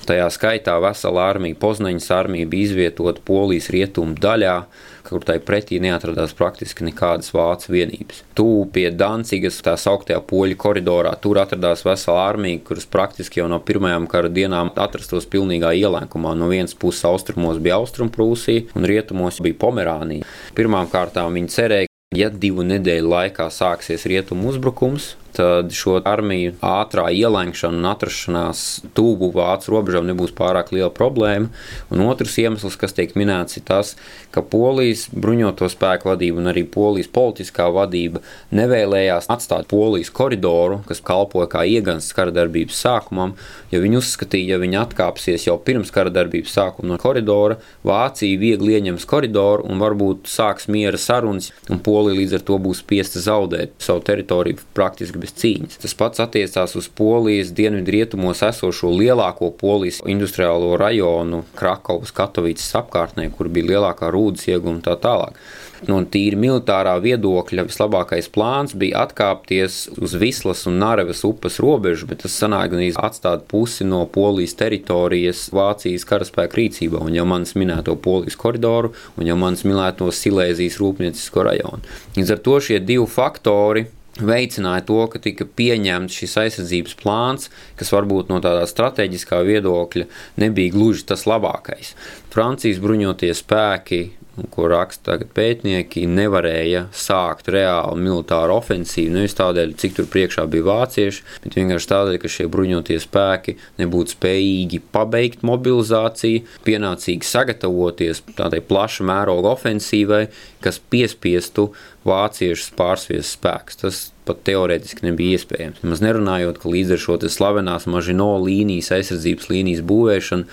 Tajā 0.09 0.31
skaitā 0.33 0.79
vesela 0.81 1.27
armija, 1.29 1.59
Poznaņas 1.61 2.07
armija 2.17 2.49
bija 2.49 2.71
izvietota 2.71 3.21
Polijas 3.29 3.69
rietumu 3.75 4.17
daļā, 4.17 4.63
kur 5.07 5.25
tai 5.27 5.39
pretī 5.43 5.81
neatradās 5.83 6.35
praktiski 6.39 6.87
nekādas 6.89 7.33
vācu 7.35 7.75
vienības. 7.75 8.23
Tūlī 8.39 8.69
pie 8.75 8.87
Dancigas, 8.95 9.61
tā 9.65 9.75
sauktajā 9.81 10.21
poļu 10.29 10.59
koridorā, 10.61 11.15
tur 11.23 11.41
atradās 11.43 11.85
vesela 11.87 12.29
armija, 12.29 12.63
kuras 12.67 12.89
praktiski 12.89 13.43
jau 13.43 13.49
no 13.51 13.61
pirmajām 13.61 14.09
kara 14.11 14.31
dienām 14.33 14.73
atrastos 14.77 15.29
pilnīgā 15.31 15.75
ielēkumā. 15.83 16.35
No 16.39 16.51
vienas 16.53 16.77
puses 16.79 17.05
austrumos 17.09 17.61
bija 17.63 17.79
Austrumprūsija 17.83 18.79
un 18.79 18.89
rietumos 18.89 19.43
bija 19.45 19.61
Pomerānija. 19.67 20.27
Pirmām 20.59 20.91
kārtām 20.93 21.39
viņi 21.39 21.55
cerēja, 21.55 21.89
Ja 22.17 22.31
divu 22.33 22.65
nedēļu 22.65 23.11
laikā 23.13 23.51
sāksies 23.53 24.07
rietumu 24.09 24.49
uzbrukums, 24.49 25.11
tad 25.39 25.73
šo 25.75 25.99
armiju 26.03 26.57
ātrā 26.65 27.09
ielēkšana 27.15 27.79
un 27.79 27.89
atrašanās 27.93 28.65
tuvu 28.97 29.31
vācu 29.35 29.73
robežām 29.75 30.09
nebūs 30.11 30.35
pārāk 30.37 30.73
liela 30.75 30.91
problēma. 30.95 31.53
Un 31.95 32.03
otrs 32.09 32.37
iemesls, 32.43 32.79
kas 32.81 32.97
tiek 32.97 33.15
minēts, 33.19 33.61
ir 33.61 33.67
tas, 33.69 33.95
ka 34.35 34.43
Polijas 34.43 35.07
bruņoto 35.15 35.69
spēku 35.71 36.11
vadība 36.11 36.43
un 36.43 36.51
arī 36.53 36.65
Polijas 36.69 37.11
politiskā 37.15 37.69
vadība 37.75 38.23
nevēlējās 38.55 39.31
atstāt 39.33 39.69
Polijas 39.71 40.11
koridoru, 40.15 40.81
kas 40.89 41.03
kalpoja 41.05 41.49
kā 41.55 41.65
iegansts 41.69 42.17
kara 42.17 42.35
darbības 42.35 42.83
sākumam, 42.85 43.37
jo 43.73 43.83
viņi 43.85 44.01
uzskatīja, 44.01 44.57
ja 44.57 44.63
viņi 44.63 44.81
atkāpsies 44.83 45.47
jau 45.49 45.59
pirms 45.63 45.93
kara 45.95 46.13
darbības 46.15 46.57
sākuma 46.59 46.93
no 46.93 47.01
koridora, 47.01 47.59
Vācija 47.87 48.39
viegli 48.41 48.75
ieņems 48.77 49.07
koridoru 49.09 49.67
un 49.69 49.81
varbūt 49.83 50.29
sāks 50.29 50.69
miera 50.73 50.99
sarunas, 51.01 51.53
un 51.71 51.81
Polija 51.85 52.19
līdz 52.19 52.39
ar 52.39 52.47
to 52.51 52.59
būs 52.63 52.83
spiesta 52.83 53.23
zaudēt 53.23 53.77
savu 53.83 54.03
teritoriju 54.05 54.61
praktiski 54.77 55.21
bez 55.21 55.28
cīņas. 55.37 55.79
Tas 55.83 55.95
pats 55.99 56.23
attiecās 56.25 56.77
uz 56.79 56.89
Polijas 56.89 57.53
dienvidrietumos 57.57 58.43
esošo 58.47 58.91
lielāko 58.95 59.53
Polijas 59.61 60.01
industriālo 60.07 60.77
rajonu, 60.81 61.45
Krakovas, 61.59 62.15
Katovicas 62.15 62.71
apkārtnē, 62.83 63.29
kur 63.35 63.51
bija 63.53 63.75
lielākā 63.75 64.13
rūdas 64.15 64.49
ieguma 64.51 64.85
tā 64.85 64.97
tālāk. 65.01 65.39
No 65.87 66.01
tīri 66.11 66.35
militārā 66.41 66.97
viedokļa 67.03 67.63
vislabākais 67.69 68.27
plāns 68.35 68.75
bija 68.79 69.05
atkāpties 69.05 69.85
uz 70.03 70.17
Vislas 70.19 70.65
un 70.67 70.81
Nārevas 70.83 71.23
upes 71.29 71.61
robežu, 71.63 72.09
bet 72.11 72.25
tas 72.25 72.35
sanāk 72.35 72.73
gan 72.73 72.83
atstāt 73.07 73.45
pusi 73.51 73.87
no 73.87 74.01
Polijas 74.11 74.57
teritorijas 74.59 75.45
Vācijas 75.55 76.07
karaspēka 76.09 76.59
rīcībā, 76.59 76.99
un 76.99 77.15
jau 77.15 77.27
manis 77.31 77.55
minēto 77.55 77.95
Polijas 77.95 78.39
koridoru, 78.41 78.91
un 79.17 79.31
jau 79.31 79.39
manis 79.39 79.63
minēto 79.69 80.11
Silēzijas 80.11 80.81
rūpniecisko 80.83 81.47
rajonu. 81.47 81.95
Līdz 82.19 82.35
ar 82.35 82.43
to 82.43 82.59
šie 82.65 82.83
divi 82.83 83.07
faktori 83.07 83.87
veicināja 84.25 84.85
to, 84.89 84.99
ka 85.13 85.21
tika 85.23 85.47
pieņemts 85.59 86.19
šis 86.21 86.37
aizsardzības 86.45 86.97
plāns, 87.01 87.51
kas 87.79 87.93
varbūt 87.95 88.33
no 88.33 88.41
tādā 88.45 88.67
strateģiskā 88.69 89.41
viedokļa 89.47 90.09
nebija 90.43 90.75
gluži 90.75 91.07
tas 91.09 91.27
labākais. 91.29 91.95
Francijas 92.33 92.81
bruņotie 92.83 93.33
spēki 93.37 94.03
ko 94.51 94.69
raksta 94.71 95.17
pētnieki, 95.35 96.05
nevarēja 96.11 96.85
sākt 96.95 97.51
reāli 97.53 98.05
militāru 98.05 98.57
ofensīvu. 98.59 99.15
Nevis 99.17 99.37
tādēļ, 99.39 99.75
cik 99.81 99.97
tur 99.99 100.09
priekšā 100.13 100.45
bija 100.51 100.67
vācieši, 100.69 101.25
bet 101.45 101.57
vienkārši 101.59 101.91
tādēļ, 101.93 102.19
ka 102.23 102.33
šie 102.33 102.49
bruņotie 102.53 102.99
spēki 103.03 103.57
nebūtu 103.81 104.15
spējīgi 104.17 104.83
pabeigt 104.95 105.45
mobilizāciju, 105.47 106.45
pienācīgi 106.67 107.29
sagatavoties 107.29 108.23
tādai 108.39 108.63
plaša 108.65 109.07
mēroga 109.09 109.55
ofensīvai, 109.57 110.27
kas 110.65 110.81
piespiestu 110.91 111.71
vāciešus 112.09 112.73
pārsviest 112.79 113.39
spēkus. 113.39 113.83
Tas 113.83 114.05
pat 114.29 114.45
teorētiski 114.47 115.07
nebija 115.09 115.39
iespējams. 115.39 115.83
Nemaz 115.85 116.03
nerunājot, 116.05 116.61
ka 116.63 116.73
līdz 116.73 116.95
ar 116.97 117.03
šo 117.03 117.19
slavenās 117.33 117.89
mažino 117.91 118.31
līnijas, 118.45 118.93
aizsardzības 118.99 119.49
līnijas 119.53 119.85
būvēšanu 119.89 120.47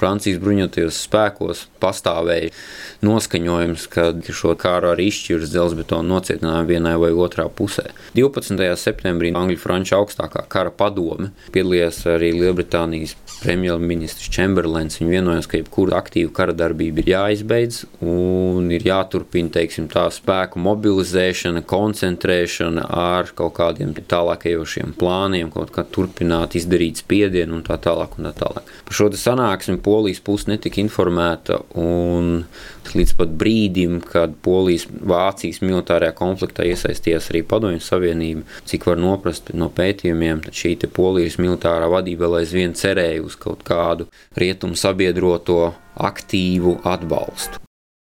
Francijas 0.00 0.40
bruņotajos 0.42 1.00
spēkos 1.06 1.64
pastāvēja 1.80 2.52
noskaņojums, 3.06 3.86
ka 3.92 4.06
šo 4.34 4.54
kāru 4.60 4.92
arī 4.92 5.08
izšķirs 5.10 5.52
dzelzbetonu 5.52 6.14
nocietinājumu 6.14 6.70
vienai 6.70 6.96
vai 7.00 7.12
otrā 7.14 7.46
pusē. 7.48 7.90
12. 8.16 8.60
septembrī 8.80 9.32
Angļu-Franču 9.36 9.96
augstākā 10.00 10.46
kara 10.52 10.72
padome 10.74 11.30
piedalījās 11.54 12.02
arī 12.10 12.32
Lielbritānijas 12.38 13.16
premjerministrs 13.40 14.30
Čemberlens. 14.32 15.00
Vienojās, 15.00 15.48
ka 15.50 15.60
jebkura 15.60 15.98
aktīva 16.00 16.32
kara 16.36 16.54
darbība 16.56 17.02
ir 17.02 17.10
jāizbeidz 17.14 17.82
un 18.04 18.68
ir 18.74 18.84
jāturpina 18.86 19.52
teiksim, 19.54 19.88
tā 19.92 20.06
spēku 20.14 20.60
mobilizēšana, 20.62 21.64
koncentrēšana 21.68 22.86
ar 22.90 23.32
kaut 23.36 23.56
kādiem 23.58 23.94
tālākajošiem 24.00 24.94
plāniem, 25.00 25.50
kaut 25.54 25.72
kā 25.74 25.84
turpināt 25.84 26.56
izdarīt 26.60 27.02
spiedienu 27.04 27.58
un 27.58 27.64
tā 27.66 27.80
tālāk. 27.80 28.18
Un 28.20 28.28
tā 28.28 28.34
tālāk. 28.36 28.68
Par 28.86 28.96
šo 28.96 29.08
sanāksmi 29.16 29.80
polijas 29.84 30.20
puse 30.24 30.50
netika 30.50 30.80
informēta. 30.82 31.60
Un 31.78 32.44
līdz 32.90 33.14
pat 33.18 33.32
brīdim, 33.38 34.00
kad 34.02 34.34
Polijas 34.44 34.86
Vācijas 34.90 35.60
militārajā 35.62 36.14
konfliktā 36.18 36.66
iesaistījās 36.66 37.30
arī 37.30 37.42
Padomju 37.46 37.82
Savienība, 37.84 38.42
cik 38.66 38.88
var 38.90 38.98
noprast 39.00 39.52
no 39.54 39.70
pētījumiem, 39.74 40.42
šī 40.50 40.76
Polijas 40.94 41.38
militārā 41.42 41.86
vadība 41.92 42.26
vēl 42.26 42.40
aizvien 42.40 42.74
cerēja 42.78 43.22
uz 43.30 43.38
kaut 43.40 43.64
kādu 43.66 44.10
rietumu 44.36 44.78
sabiedroto 44.78 45.72
aktīvu 45.96 46.80
atbalstu. 46.84 47.64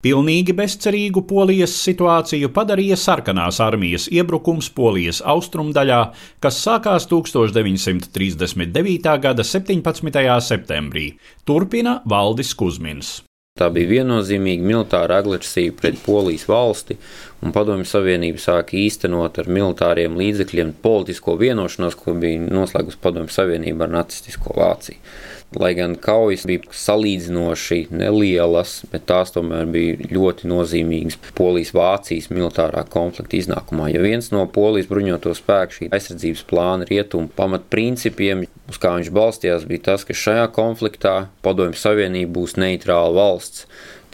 Pilnīgi 0.07 0.55
bezcerīgu 0.55 1.25
Polijas 1.27 1.73
situāciju 1.83 2.53
padarīja 2.55 2.95
sarkanās 3.01 3.57
armijas 3.65 4.05
iebrukums 4.13 4.69
Polijas 4.77 5.19
austrumdaļā, 5.25 6.13
kas 6.39 6.61
sākās 6.63 7.09
1939. 7.11 9.17
gada 9.25 9.43
17. 9.43 9.83
septembrī. 10.47 11.19
Turpina 11.49 12.03
Valdis 12.07 12.55
Kusmins. 12.55 13.27
Tā 13.57 13.71
bija 13.73 13.89
viennozīmīga 13.95 14.67
militāra 14.69 15.23
agresija 15.23 15.73
pret 15.79 15.97
Polijas 16.05 16.45
valsti, 16.49 16.99
un 17.41 17.55
Padomju 17.57 17.89
Savienība 17.89 18.43
sāka 18.43 18.77
īstenot 18.77 19.41
ar 19.41 19.49
militāriem 19.49 20.19
līdzekļiem 20.21 20.75
politisko 20.85 21.39
vienošanos, 21.41 21.97
ko 21.97 22.13
bija 22.21 22.43
noslēgusi 22.45 23.01
Padomju 23.01 23.33
Savienība 23.33 23.87
ar 23.87 23.95
nacistisko 23.97 24.53
Vāciju. 24.61 25.01
Lai 25.57 25.71
gan 25.77 25.95
kaujas 25.97 26.45
bija 26.49 26.69
salīdzinoši 26.77 27.87
nelielas, 27.97 28.83
bet 28.93 29.07
tās 29.09 29.33
tomēr 29.33 29.65
bija 29.73 30.11
ļoti 30.13 30.51
nozīmīgas 30.51 31.17
Polijas-Vācijas 31.39 32.29
militārā 32.29 32.83
konflikta 32.93 33.39
iznākumā. 33.39 33.89
Ja 33.95 34.03
viens 34.05 34.29
no 34.35 34.45
Polijas 34.53 34.91
bruņoto 34.91 35.33
spēku 35.39 35.79
šī 35.79 35.91
aizsardzības 35.97 36.45
plāna 36.51 36.89
rietumu 36.91 37.33
pamatprincipiem, 37.39 38.45
uz 38.69 38.81
kā 38.83 38.93
viņš 38.99 39.13
balstījās, 39.17 39.65
bija 39.71 39.87
tas, 39.93 40.05
ka 40.05 40.17
šajā 40.17 40.49
konfliktā 40.57 41.17
Padomju 41.47 41.81
Savienība 41.81 42.37
būs 42.37 42.59
neitrāla 42.61 43.17
valsts 43.17 43.65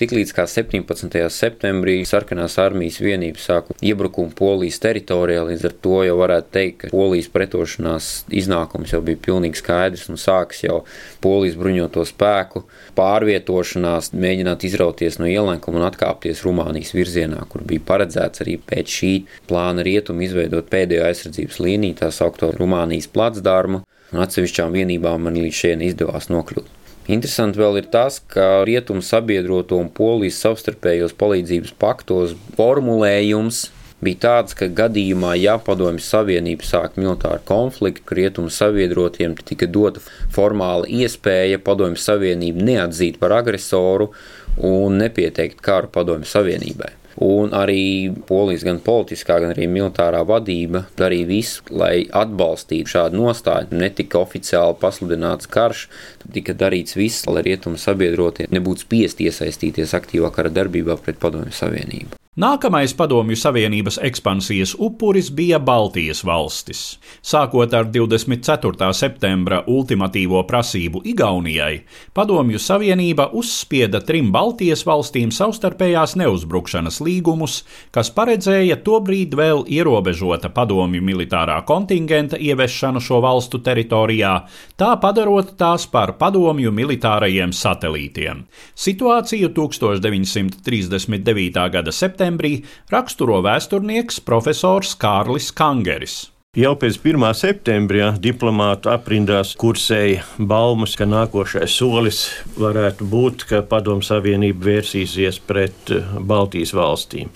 Tiklīdz 0.00 0.30
kā 0.32 0.46
17. 0.48 1.18
septembrī 1.28 1.98
sarkanās 2.08 2.54
armijas 2.62 2.96
vienības 3.04 3.44
sāka 3.44 3.74
iebrukumu 3.84 4.32
Polijas 4.38 4.80
teritorijā, 4.80 5.42
līdz 5.50 5.66
ar 5.68 5.74
to 5.84 5.98
jau 6.06 6.14
varētu 6.16 6.48
teikt, 6.56 6.78
ka 6.80 6.90
Polijas 6.94 7.28
pretošanās 7.34 8.08
iznākums 8.32 8.94
jau 8.94 9.02
bija 9.04 9.20
pilnīgi 9.28 9.60
skaidrs 9.60 10.08
un 10.08 10.16
sāks 10.16 10.64
jau 10.64 10.80
Polijas 11.22 11.60
bruņoto 11.60 12.06
spēku 12.08 12.64
pārvietošanās, 12.96 14.14
mēģināt 14.16 14.64
izrauties 14.70 15.20
no 15.20 15.28
ielēkuma 15.28 15.82
un 15.82 15.88
atkāpties 15.90 16.40
Rumānijas 16.48 16.96
virzienā, 16.96 17.44
kur 17.52 17.68
bija 17.68 17.84
paredzēts 17.92 18.46
arī 18.46 18.56
pēc 18.72 18.98
šī 18.98 19.14
plāna 19.50 19.84
rietumu 19.84 20.24
izveidot 20.24 20.72
pēdējo 20.72 21.04
aizsardzības 21.10 21.60
līniju, 21.68 22.00
tā 22.00 22.08
saukto 22.16 22.54
Rumānijas 22.56 23.12
placdarmu, 23.12 23.84
un 24.12 24.24
atsevišķām 24.24 24.72
vienībām 24.72 25.28
man 25.28 25.36
līdz 25.44 25.66
šiem 25.66 25.84
izdevās 25.92 26.32
nokļūt. 26.32 26.78
Interesanti 27.10 27.58
vēl 27.58 27.80
ir 27.80 27.86
tas, 27.90 28.20
ka 28.30 28.62
rietumu 28.66 29.02
sabiedroto 29.02 29.74
un 29.82 29.88
polijas 29.90 30.38
savstarpējos 30.44 31.16
palīdzības 31.18 31.72
paktos 31.82 32.36
formulējums 32.54 33.64
bija 34.02 34.20
tāds, 34.22 34.54
ka 34.58 34.68
gadījumā, 34.70 35.32
ja 35.38 35.56
Padomju 35.62 36.02
Savienība 36.02 36.66
sāk 36.66 36.98
militāru 36.98 37.42
konfliktu, 37.46 38.14
rietumu 38.18 38.50
sabiedrotiem 38.54 39.34
tika 39.42 39.66
dota 39.66 40.02
formāla 40.34 40.86
iespēja 40.90 41.58
Padomju 41.62 41.98
Savienību 42.02 42.66
neatzīt 42.70 43.18
par 43.22 43.34
agresoru 43.40 44.12
un 44.58 44.98
nepieteikt 45.02 45.62
karu 45.62 45.90
Padomju 45.90 46.30
Savienībai. 46.30 47.01
Un 47.20 47.52
arī 47.56 48.12
polijas 48.28 48.64
gan 48.64 48.80
politiskā, 48.84 49.38
gan 49.42 49.52
arī 49.52 49.68
militārā 49.68 50.22
vadība 50.28 50.86
darīja 50.98 51.28
visu, 51.28 51.66
lai 51.70 52.06
atbalstītu 52.08 52.94
šādu 52.94 53.20
nostāju. 53.20 53.76
Netika 53.76 54.22
oficiāli 54.22 54.78
pasludināts 54.80 55.50
karš, 55.52 55.86
tika 56.32 56.56
darīts 56.56 56.96
viss, 56.96 57.26
lai 57.28 57.44
rietumu 57.50 57.80
sabiedrotie 57.80 58.48
nebūtu 58.52 58.86
spiesti 58.86 59.28
iesaistīties 59.28 59.94
aktīvā 59.98 60.32
kara 60.32 60.52
darbībā 60.52 60.96
pret 61.02 61.20
Padomju 61.22 61.52
Savienību. 61.56 62.21
Nākamais 62.32 62.94
Padomju 62.96 63.36
Savienības 63.36 63.98
ekspansijas 64.00 64.70
upuris 64.80 65.26
bija 65.36 65.58
Baltijas 65.60 66.24
valstis. 66.24 66.96
Sākot 67.20 67.74
ar 67.76 67.84
24. 67.92 68.88
septembra 68.96 69.58
ultimatīvo 69.68 70.40
prasību 70.48 71.04
Igaunijai, 71.12 71.84
Padomju 72.16 72.56
Savienība 72.56 73.28
uzspieda 73.36 74.00
trim 74.00 74.32
Baltijas 74.32 74.80
valstīm 74.88 75.28
savstarpējās 75.28 76.16
neuzbrukšanas 76.22 77.04
līgumus, 77.04 77.68
kas 77.92 78.08
paredzēja 78.16 78.80
tobrīd 78.80 79.36
vēl 79.36 79.68
ierobežota 79.68 80.48
padomju 80.48 81.04
militārā 81.04 81.60
kontingenta 81.68 82.40
ieviešanu 82.40 83.04
šo 83.04 83.20
valstu 83.20 83.60
teritorijā, 83.60 84.48
tā 84.80 84.96
padarot 85.04 85.52
tās 85.60 85.84
par 85.84 86.16
padomju 86.16 86.72
militārajiem 86.72 87.52
satelītiem. 87.52 88.48
Situāciju 88.72 89.52
1939. 89.52 91.68
gada 91.76 91.92
septembrī 91.92 92.21
septembrī 92.22 92.62
raksturo 92.92 93.40
vēsturnieks 93.42 94.20
profesors 94.22 94.94
Kārlis 94.94 95.50
Kangeris. 95.50 96.28
Jau 96.54 96.74
pēc 96.76 96.98
1. 97.00 97.24
septembrī 97.34 98.04
diplomātu 98.20 98.92
aprindās 98.92 99.54
kursēja 99.58 100.22
baumas, 100.38 100.94
ka 100.94 101.08
nākošais 101.08 101.72
solis 101.80 102.20
varētu 102.60 103.08
būt, 103.08 103.46
ka 103.48 103.62
Padomu 103.66 104.04
Savienība 104.04 104.68
vērsīsies 104.68 105.40
pret 105.48 105.94
Baltijas 106.20 106.74
valstīm. 106.76 107.32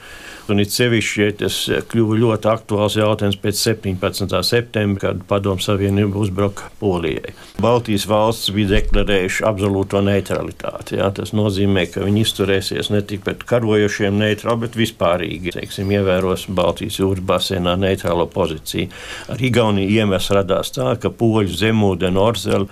Un 0.53 0.63
it 0.63 0.71
sevišķi, 0.75 1.23
ja 1.23 1.35
tas 1.43 1.57
kļuva 1.91 2.17
ļoti 2.21 2.51
aktuāls 2.51 2.97
jautājums 2.99 3.39
pēc 3.43 3.61
17. 3.61 4.35
septembra, 4.47 5.09
kad 5.09 5.25
Padomu 5.29 5.63
Savienība 5.63 6.21
uzbruka 6.23 6.71
Polijai. 6.81 7.35
Baltijas 7.63 8.07
valsts 8.07 8.53
bija 8.55 8.77
deklarējuši 8.77 9.45
absolūto 9.49 10.03
neutralitāti. 10.07 11.01
Jā. 11.01 11.11
Tas 11.17 11.33
nozīmē, 11.37 11.87
ka 11.91 12.05
viņi 12.07 12.23
izturēsies 12.23 12.93
ne 12.95 13.03
tikai 13.03 13.27
pret 13.27 13.47
karojošiem 13.49 14.19
neitrāli, 14.21 14.63
bet 14.67 14.79
vispārīgi 14.79 15.57
teiksim, 15.57 15.91
ievēros 15.97 16.47
Baltijas 16.55 17.01
jūras 17.01 17.25
basēnā 17.27 17.75
neitrālo 17.81 18.29
pozīciju. 18.31 18.91
Ar 19.33 19.43
Igauniju 19.43 19.99
iemesls 19.99 20.35
radās 20.37 20.71
tā, 20.77 20.93
ka 21.01 21.11
poļu 21.11 21.59
zemūdeni 21.59 22.23
Orzela 22.23 22.69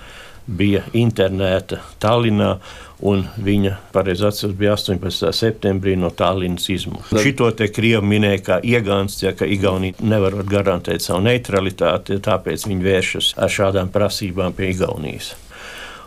bija 0.47 0.83
internēta 0.93 1.81
Tallinā 2.03 2.57
un 3.05 3.25
viņa, 3.45 3.75
pareizi 3.93 4.27
atceros, 4.29 4.57
bija 4.57 4.75
18. 4.77 5.31
septembrī 5.37 5.97
no 6.01 6.11
Tallinas 6.15 6.69
izmuša. 6.73 7.21
Šito 7.25 7.51
te 7.57 7.69
Krievi 7.73 8.07
minēja 8.15 8.43
kā 8.49 8.59
iegāns, 8.65 9.19
ja, 9.23 9.35
ka 9.37 9.49
Igaunija 9.49 10.01
nevar 10.05 10.39
garantēt 10.49 11.05
savu 11.05 11.25
neutralitāti, 11.27 12.21
tāpēc 12.25 12.69
viņi 12.71 12.91
vēršas 12.91 13.33
ar 13.41 13.53
šādām 13.53 13.93
prasībām 13.95 14.57
pie 14.57 14.73
Igaunijas. 14.73 15.35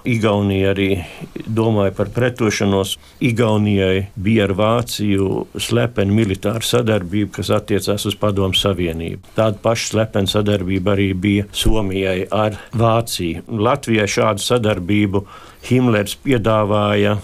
Igaunija 0.07 0.71
arī 0.71 0.89
domāja 1.47 1.91
par 1.97 2.09
pretošanos. 2.15 2.95
Igaunijai 3.27 4.07
bija 4.15 4.45
ar 4.47 4.53
Vāciju 4.57 5.45
slepena 5.59 6.15
militāra 6.15 6.63
sadarbība, 6.63 7.31
kas 7.39 7.51
attiecās 7.57 8.05
uz 8.07 8.15
Padomu 8.19 8.55
Savienību. 8.55 9.33
Tāda 9.35 9.59
paša 9.63 9.91
slepena 9.91 10.31
sadarbība 10.31 10.95
arī 10.95 11.09
bija 11.13 11.47
Somijai 11.51 12.27
ar 12.31 12.55
Vāciju. 12.77 13.43
Latvijai 13.47 14.07
šādu 14.17 14.41
sadarbību 14.45 15.25
Himlers 15.67 16.15
piedāvāja 16.23 17.17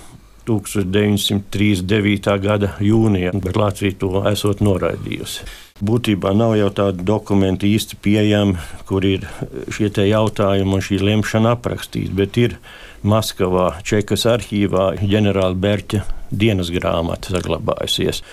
1939. 0.47 2.39
gada 2.43 2.73
jūnijā, 2.83 3.31
bet 3.39 3.55
Latvija 3.59 3.95
to 4.01 4.23
esot 4.27 4.59
noraidījusi. 4.65 5.39
Būtībā 5.83 6.31
nav 6.37 6.53
jau 6.55 6.69
tādi 6.71 7.03
dokumenti 7.03 7.73
īsti 7.75 7.97
pieejami, 8.03 8.55
kur 8.87 9.03
ir 9.03 9.25
šie 9.73 9.89
jautājumi 10.07 10.77
un 10.77 10.83
šī 10.85 10.99
lemšana 11.03 11.57
aprakstīta, 11.57 12.15
bet 12.15 12.39
ir 12.39 12.57
Maskavā, 13.03 13.81
Čekas 13.83 14.23
arhīvā 14.31 14.93
ģenerāla 15.01 15.57
Berķa 15.59 16.05
dienas 16.31 16.71
grāmata 16.71 17.35
saglabājusies 17.35 18.23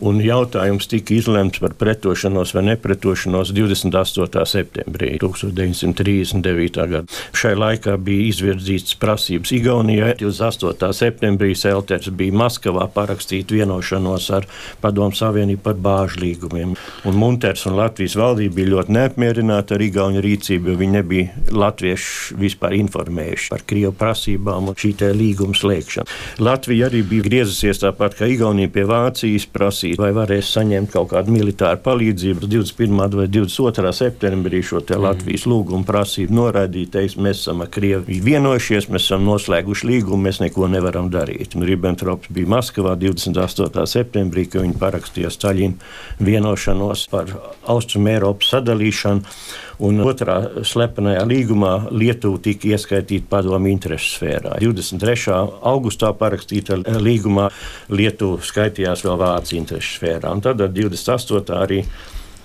un 0.00 0.20
jautājums 0.22 0.88
tika 0.90 1.14
izlemts 1.16 1.60
par 1.62 1.74
pretošanos 1.78 2.52
vai 2.54 2.64
nepretošanos 2.70 3.50
28. 3.54 4.44
septembrī 4.46 5.16
1939. 5.22 6.78
gadā. 6.92 7.18
Šai 7.36 7.54
laikā 7.58 7.96
bija 8.02 8.28
izvirzītas 8.30 8.96
prasības 9.00 9.52
Igaunijai. 9.56 10.14
28. 10.20 10.92
septembrī 10.96 11.54
Selters 11.58 12.10
bija 12.14 12.36
Maskavā 12.38 12.86
parakstīt 12.94 13.50
vienošanos 13.54 14.28
ar 14.38 14.46
Padomu 14.82 15.16
Savienību 15.18 15.64
par 15.64 15.78
bāžu 15.82 16.22
līgumiem. 16.22 16.76
Un 17.08 17.18
Munters 17.18 17.66
un 17.68 17.78
Latvijas 17.78 18.16
valdība 18.18 18.60
bija 18.60 18.72
ļoti 18.76 18.96
neapmierināti 18.98 19.74
ar 19.74 19.86
Igauniju 19.88 20.24
rīcību, 20.24 20.72
jo 20.72 20.78
viņi 20.82 20.98
nebija 20.98 21.52
latvieši 21.54 22.38
vispār 22.38 22.76
informējuši 22.78 23.50
par 23.52 23.66
Krievu 23.68 23.94
prasībām 23.98 24.70
un 24.70 24.78
šī 24.78 24.94
līguma 25.18 25.56
slēgšanu. 25.58 26.08
Latvija 26.42 26.88
arī 26.88 27.02
bija 27.06 27.26
griezusies 27.26 27.82
tāpat 27.82 28.16
kā 28.18 28.28
Igaunija 28.30 28.70
pie 28.72 28.84
Vācijas 28.88 29.46
prasības 29.50 29.87
prasīt, 29.88 30.00
vai 30.00 30.12
varēs 30.12 30.52
saņemt 30.52 30.92
kaut 30.92 31.10
kādu 31.12 31.32
militāru 31.32 31.80
palīdzību. 31.82 32.46
21. 32.46 33.16
vai 33.16 33.26
22. 33.28 33.92
septembrī 33.92 34.62
šo 34.62 34.80
mm. 34.82 35.00
Latvijas 35.02 35.46
lūgumu 35.46 35.86
prasību 35.86 36.34
noraidīt, 36.34 36.92
teiks, 36.92 37.16
mēs 37.16 37.42
esam 37.42 37.62
ar 37.62 37.70
Krieviju 37.70 38.24
vienojušies, 38.24 38.88
mēs 38.88 39.08
esam 39.08 39.24
noslēguši 39.26 39.86
līgumu, 39.88 40.28
mēs 40.28 40.40
neko 40.40 40.68
nevaram 40.68 41.10
darīt. 41.10 41.56
Un 41.56 41.66
Ribbentrops 41.68 42.28
bija 42.30 42.48
Maskavā 42.48 42.96
28. 42.96 43.86
septembrī, 43.86 44.48
kad 44.48 44.62
viņi 44.62 44.78
parakstīja 44.78 45.30
Staļina 45.30 46.20
vienošanos 46.20 47.08
par 47.10 47.32
Austrumu 47.66 48.12
Eiropas 48.14 48.52
sadalīšanu. 48.54 49.24
Un 49.78 50.00
otrā 50.02 50.64
slepenajā 50.66 51.22
līgumā 51.30 51.72
Lietuva 51.94 52.40
tika 52.42 52.72
ieskaitīta 52.72 53.28
padomu 53.30 53.70
interesu 53.70 54.16
sfērā. 54.16 54.56
23. 54.58 55.36
augustā 55.70 56.10
parakstīta 56.18 56.80
līgumā 56.98 57.46
Lietuva 57.94 58.42
skaitījās 58.42 59.06
vēl 59.06 59.18
Vācijas 59.20 59.58
interesu 59.60 60.00
sfērā. 60.00 60.32
Un 60.34 60.42
tad 60.42 60.64
ar 60.66 60.72
28. 60.74 61.54
arī 61.54 61.84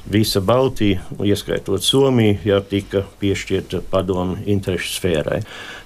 visa 0.05 0.41
Baltija, 0.45 1.01
ieskaitot 1.23 1.81
Somiju, 1.81 2.37
jau 2.45 2.59
tika 2.69 3.03
piešķirta 3.21 3.81
padomu 3.89 4.37
interesu 4.45 4.93
sfērai. 4.97 5.41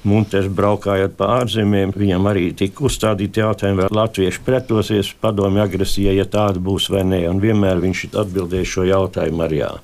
Munters 0.08 0.50
braukājot 0.52 1.16
pa 1.16 1.30
ārzemēm, 1.40 1.94
viņam 1.96 2.28
arī 2.32 2.50
tika 2.58 2.88
uzstādīti 2.90 3.44
jautājumi, 3.44 3.84
vai 3.86 3.92
latvieši 4.02 4.44
pretosies 4.46 5.14
padomu 5.22 5.62
agresijai, 5.64 6.18
ja 6.18 6.26
tāda 6.26 6.60
būs 6.64 6.90
vai 6.92 7.06
nē. 7.08 7.24
Un 7.32 7.44
vienmēr 7.44 7.80
viņš 7.84 8.08
atbildēja 8.18 8.74
šo 8.74 8.88
jautājumu 8.90 9.46
ar 9.48 9.62
jā. 9.62 9.76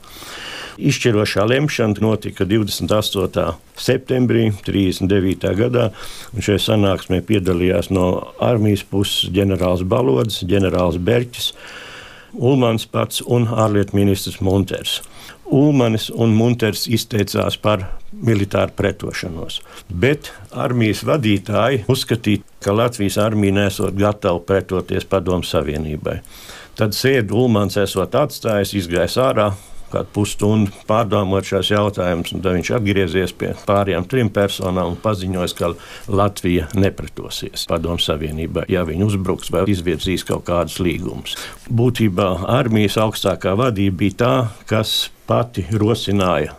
Izšķirošā 0.78 1.46
lemšana 1.50 2.02
notika 2.02 2.46
28. 2.50 3.44
septembrī 3.78 4.48
39. 4.66 5.54
gadā, 5.60 5.90
un 6.34 6.46
šajā 6.46 6.62
sanāksmē 6.68 7.22
piedalījās 7.28 7.92
no 7.94 8.08
armijas 8.42 8.82
puses 8.90 9.30
ģenerālis 9.36 9.86
Balods, 9.86 10.42
ģenerālis 10.50 10.98
Berķis, 10.98 11.52
Ulmans 12.34 12.88
pats 12.90 13.22
un 13.30 13.46
ārlietu 13.46 13.94
ministrs 13.94 14.40
Munters. 14.42 15.02
Ulmanis 15.54 16.08
un 16.10 16.32
Munters 16.34 16.88
izteicās 16.90 17.60
par 17.62 17.84
militāru 18.26 18.74
pretošanos, 18.74 19.60
bet 19.90 20.32
armijas 20.50 21.04
vadītāji 21.06 21.84
uzskatīja, 21.92 22.42
ka 22.64 22.74
Latvijas 22.74 23.20
armija 23.22 23.60
nesot 23.60 23.94
gatava 24.00 24.42
pretoties 24.42 25.06
Padomu 25.06 25.46
Savienībai. 25.46 26.22
Tad 26.80 26.98
sēdi 26.98 27.36
Ulmans 27.38 27.78
esot 27.78 28.16
atstājis, 28.18 28.74
izgājis 28.80 29.20
ārā, 29.22 29.52
kādu 29.94 30.12
pusstundu 30.16 30.74
pārdomāt 30.90 31.48
šos 31.50 31.72
jautājumus. 31.74 32.34
Tad 32.36 32.58
viņš 32.58 32.72
atgriezies 32.78 33.36
pie 33.38 33.54
pārējām 33.68 34.08
trim 34.10 34.32
personām 34.34 34.94
un 34.94 35.00
paziņoja, 35.04 35.54
ka 35.58 35.72
Latvija 36.12 36.70
nepretosies 36.78 37.68
Padomu 37.70 38.02
Savienībai, 38.02 38.66
ja 38.74 38.86
viņi 38.88 39.08
uzbruks 39.08 39.54
vai 39.54 39.66
izvirzīs 39.72 40.26
kaut 40.28 40.48
kādus 40.50 40.80
līgumus. 40.84 41.38
Būtībā 41.70 42.34
armijas 42.52 43.00
augstākā 43.02 43.56
vadība 43.60 44.04
bija 44.04 44.20
tā, 44.24 44.34
kas 44.70 45.08
pati 45.30 45.66
rosināja 45.72 46.58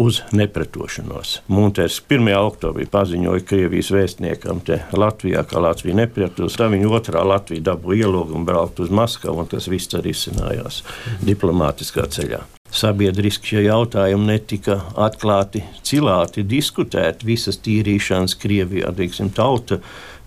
uz 0.00 0.20
nepretošanos. 0.32 1.40
Munters 1.48 2.00
1. 2.08 2.30
oktobrī 2.38 2.86
paziņoja 2.90 3.44
Krievijas 3.46 3.90
vēstniekam 3.94 4.62
Latvijā, 4.96 5.42
ka 5.44 5.60
Latvija 5.60 5.98
nepretos. 6.02 6.56
Tā 6.58 6.70
viņa 6.72 6.88
otrā 6.88 7.24
Latvija 7.26 7.70
dabūja 7.72 8.06
ielūgumu 8.06 8.46
braukt 8.46 8.80
uz 8.80 8.90
Maskavu, 8.90 9.42
un 9.42 9.50
tas 9.50 9.68
viss 9.68 9.92
arī 9.98 10.14
izcinājās 10.14 10.82
diplomātiskā 11.26 12.06
ceļā. 12.06 12.59
Sabiedriski 12.70 13.54
šie 13.54 13.64
jautājumi 13.64 14.28
netika 14.30 14.76
atklāti, 14.94 15.64
cilāti, 15.86 16.44
diskutēti. 16.46 17.26
Visas 17.26 17.58
tīrīšanas 17.64 18.36
Krievijā, 18.38 18.92
teiksim, 18.94 19.32
tauta 19.34 19.80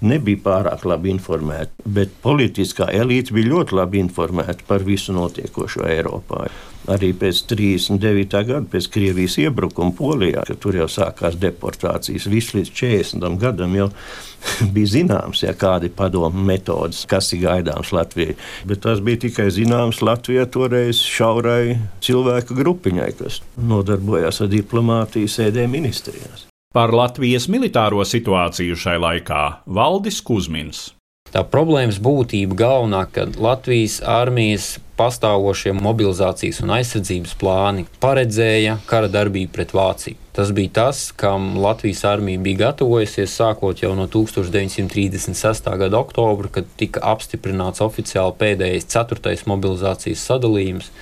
nebija 0.04 0.42
pārāk 0.44 0.84
labi 0.90 1.14
informēta, 1.14 1.72
bet 1.86 2.12
politiskā 2.26 2.90
elite 2.92 3.36
bija 3.36 3.54
ļoti 3.54 3.80
labi 3.80 4.04
informēta 4.04 4.68
par 4.68 4.84
visu 4.84 5.16
notiekošo 5.16 5.88
Eiropā. 5.88 6.50
Arī 6.92 7.12
pēc 7.16 7.44
39. 7.50 8.28
gada, 8.48 8.64
pēc 8.70 8.90
Krievijas 8.94 9.38
iebrukuma 9.42 9.94
Polijā, 9.96 10.44
kad 10.48 10.60
tur 10.64 10.78
jau 10.78 10.88
sākās 10.92 11.38
deportācijas, 11.40 12.28
viss 12.32 12.56
līdz 12.56 12.72
40. 12.74 13.38
gadam 13.42 13.76
jau 13.78 13.90
bija 14.76 14.92
zināms, 14.98 15.44
ja 15.46 15.54
kādi 15.58 15.92
padomu 15.94 16.44
metodas, 16.48 17.04
kas 17.10 17.32
ir 17.36 17.44
gaidāms 17.46 17.94
Latvijai. 17.96 18.38
Bet 18.70 18.84
tas 18.86 19.04
bija 19.04 19.24
tikai 19.28 19.50
zināms 19.54 20.02
Latvijai 20.04 20.48
toreiz 20.52 21.04
šaurai 21.04 21.78
cilvēku 22.04 22.58
grupiņai, 22.60 23.12
kas 23.20 23.42
nodarbojās 23.58 24.44
ar 24.44 24.52
diplomātiju 24.52 25.32
sēdē 25.32 25.68
ministrijās. 25.72 26.48
Par 26.74 26.90
Latvijas 26.90 27.46
militāro 27.54 28.02
situāciju 28.02 28.76
šai 28.80 28.98
laikā 28.98 29.42
Valdis 29.78 30.24
Kusmins. 30.26 30.88
Tā 31.34 31.42
problēmas 31.50 31.98
būtība 31.98 32.54
galvenā, 32.54 33.08
ka 33.10 33.26
Latvijas 33.42 33.98
armijas 34.06 34.76
pastāvošie 35.00 35.72
mobilizācijas 35.74 36.60
un 36.62 36.76
aizsardzības 36.76 37.34
plāni 37.42 37.88
paredzēja 38.04 38.76
kara 38.86 39.10
darbību 39.10 39.50
pret 39.56 39.74
Vāciju. 39.74 40.20
Tas 40.38 40.52
bija 40.54 40.70
tas, 40.78 41.02
kam 41.18 41.56
Latvijas 41.62 42.04
armija 42.10 42.42
bija 42.42 42.60
gatavojusies 42.68 43.34
sākot 43.34 43.82
jau 43.82 43.96
no 43.98 44.06
1936. 44.14 45.72
gada 45.82 46.00
oktobra, 46.00 46.54
kad 46.54 46.70
tika 46.78 47.02
apstiprināts 47.16 47.82
oficiāli 47.82 48.38
pēdējais 48.38 48.90
ceturtais 48.94 49.46
mobilizācijas 49.50 50.26
sadalījums. 50.30 50.94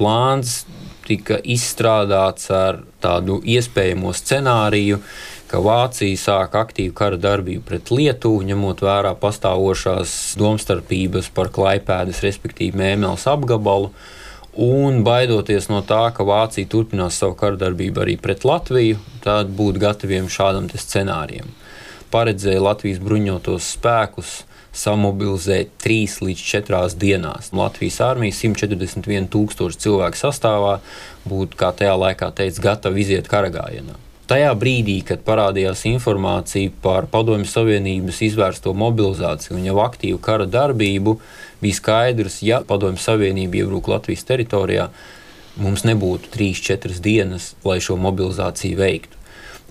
Plāns 0.00 0.62
tika 1.08 1.40
izstrādāts 1.44 2.48
ar 2.52 2.82
tādu 3.04 3.42
iespējamo 3.44 4.12
scenāriju, 4.16 5.00
ka 5.48 5.60
Vācija 5.64 6.18
sāk 6.20 6.56
aktīvu 6.60 6.92
kara 6.96 7.18
darbību 7.20 7.64
pret 7.68 7.92
Lietuvu, 7.94 8.44
ņemot 8.50 8.82
vērā 8.84 9.14
pastāvošās 9.20 10.14
domstarpības 10.40 11.30
par 11.34 11.52
Klaipēdas, 11.54 12.22
respektīvi 12.24 12.76
Mēneles 12.76 13.24
apgabalu. 13.30 13.92
Un 14.58 15.04
baidoties 15.06 15.68
no 15.70 15.80
tā, 15.86 16.08
ka 16.14 16.26
Vācija 16.26 16.68
turpinās 16.68 17.20
savu 17.20 17.36
kardarbību 17.38 18.02
arī 18.02 18.16
pret 18.20 18.44
Latviju, 18.48 18.98
tad 19.24 19.52
būt 19.54 19.78
gataviem 19.80 20.28
šādam 20.32 20.66
scenārijam. 20.74 21.52
Paredzēja 22.12 22.64
Latvijas 22.64 23.00
bruņotos 23.04 23.72
spēkus 23.76 24.34
samobilizēt 24.78 25.72
3 25.82 26.18
līdz 26.26 26.42
4 26.50 26.98
dienās. 27.00 27.52
Latvijas 27.56 28.00
armija 28.04 28.36
141 28.36 29.30
tūkstoši 29.32 29.80
cilvēku 29.86 30.20
sastāvā 30.20 30.78
būtu, 31.28 31.58
kā 31.58 31.72
tajā 31.76 31.96
laikā 31.98 32.32
teica, 32.36 32.64
gatava 32.70 33.00
iziet 33.00 33.30
karagājienā. 33.30 34.07
Tajā 34.28 34.50
brīdī, 34.60 34.98
kad 35.08 35.22
parādījās 35.24 35.86
informācija 35.88 36.68
par 36.84 37.06
Padomju 37.08 37.48
Savienības 37.48 38.18
izvērsto 38.26 38.74
mobilizāciju 38.76 39.54
un 39.56 39.62
jau 39.64 39.78
aktīvu 39.80 40.18
kara 40.20 40.44
darbību, 40.44 41.14
bija 41.62 41.78
skaidrs, 41.78 42.42
ja 42.44 42.58
Padomju 42.68 43.00
Savienība 43.00 43.62
iebrūk 43.62 43.88
Latvijas 43.88 44.26
teritorijā, 44.28 44.90
mums 45.56 45.86
nebūtu 45.88 46.28
3-4 46.34 47.00
dienas, 47.06 47.54
lai 47.64 47.78
šo 47.80 47.96
mobilizāciju 47.96 48.76
veiktu. 48.82 49.16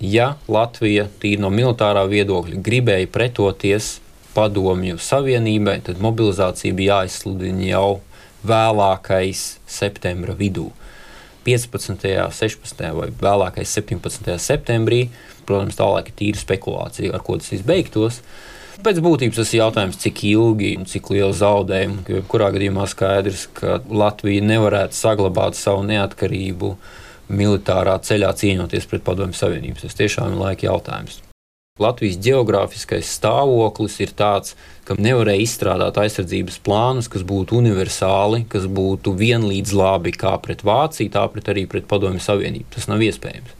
Ja 0.02 0.32
Latvija 0.50 1.06
tīri 1.22 1.38
no 1.44 1.52
militārā 1.54 2.02
viedokļa 2.10 2.58
gribēja 2.58 3.12
pretoties 3.14 4.00
Padomju 4.34 4.98
Savienībai, 4.98 5.78
tad 5.86 6.02
mobilizācija 6.02 6.74
bija 6.74 6.98
jāizsludina 7.04 7.70
jau 7.70 8.00
vēlākais 8.42 9.46
septembra 9.70 10.34
vidū. 10.34 10.72
15., 11.46 12.04
16. 12.34 12.84
vai 12.98 13.08
vēlākais 13.22 13.74
17. 13.78 14.36
septembrī. 14.42 15.06
Protams, 15.48 15.78
tālāk 15.78 16.10
ir 16.10 16.16
tīra 16.18 16.40
spekulācija, 16.42 17.14
ar 17.16 17.24
ko 17.24 17.38
tas 17.40 17.52
izbeigtos. 17.56 18.22
Pēc 18.84 19.00
būtības 19.02 19.40
tas 19.40 19.52
ir 19.54 19.62
jautājums, 19.64 19.98
cik 19.98 20.20
ilgi 20.28 20.74
un 20.78 20.86
cik 20.86 21.08
liela 21.10 21.32
zaudējuma. 21.34 22.04
Jebkurā 22.18 22.52
gadījumā 22.54 22.84
skaidrs, 22.90 23.48
ka 23.56 23.80
Latvija 23.90 24.44
nevarētu 24.46 24.94
saglabāt 24.94 25.58
savu 25.58 25.82
neatkarību 25.88 26.74
militārā 27.28 27.98
ceļā 27.98 28.30
cīnoties 28.38 28.86
pret 28.90 29.04
Padomju 29.08 29.40
Savienību. 29.40 29.82
Tas 29.82 29.98
tiešām 29.98 30.36
ir 30.36 30.44
laika 30.44 30.70
jautājums. 30.70 31.18
Latvijas 31.78 32.18
geogrāfiskais 32.22 33.10
stāvoklis 33.18 33.98
ir 34.02 34.12
tāds, 34.18 34.56
ka 34.88 34.96
nevarēja 34.98 35.44
izstrādāt 35.44 36.00
aizsardzības 36.02 36.58
plānus, 36.66 37.08
kas 37.12 37.22
būtu 37.26 37.60
universāli, 37.60 38.42
kas 38.50 38.66
būtu 38.66 39.14
vienlīdz 39.18 39.74
labi 39.78 40.14
kā 40.16 40.34
pret 40.42 40.64
Vāciju, 40.66 41.12
tā 41.14 41.26
pret 41.30 41.50
arī 41.52 41.66
pret 41.70 41.86
Padomju 41.90 42.22
Savienību. 42.24 42.72
Tas 42.74 42.88
nav 42.90 43.04
iespējams. 43.06 43.54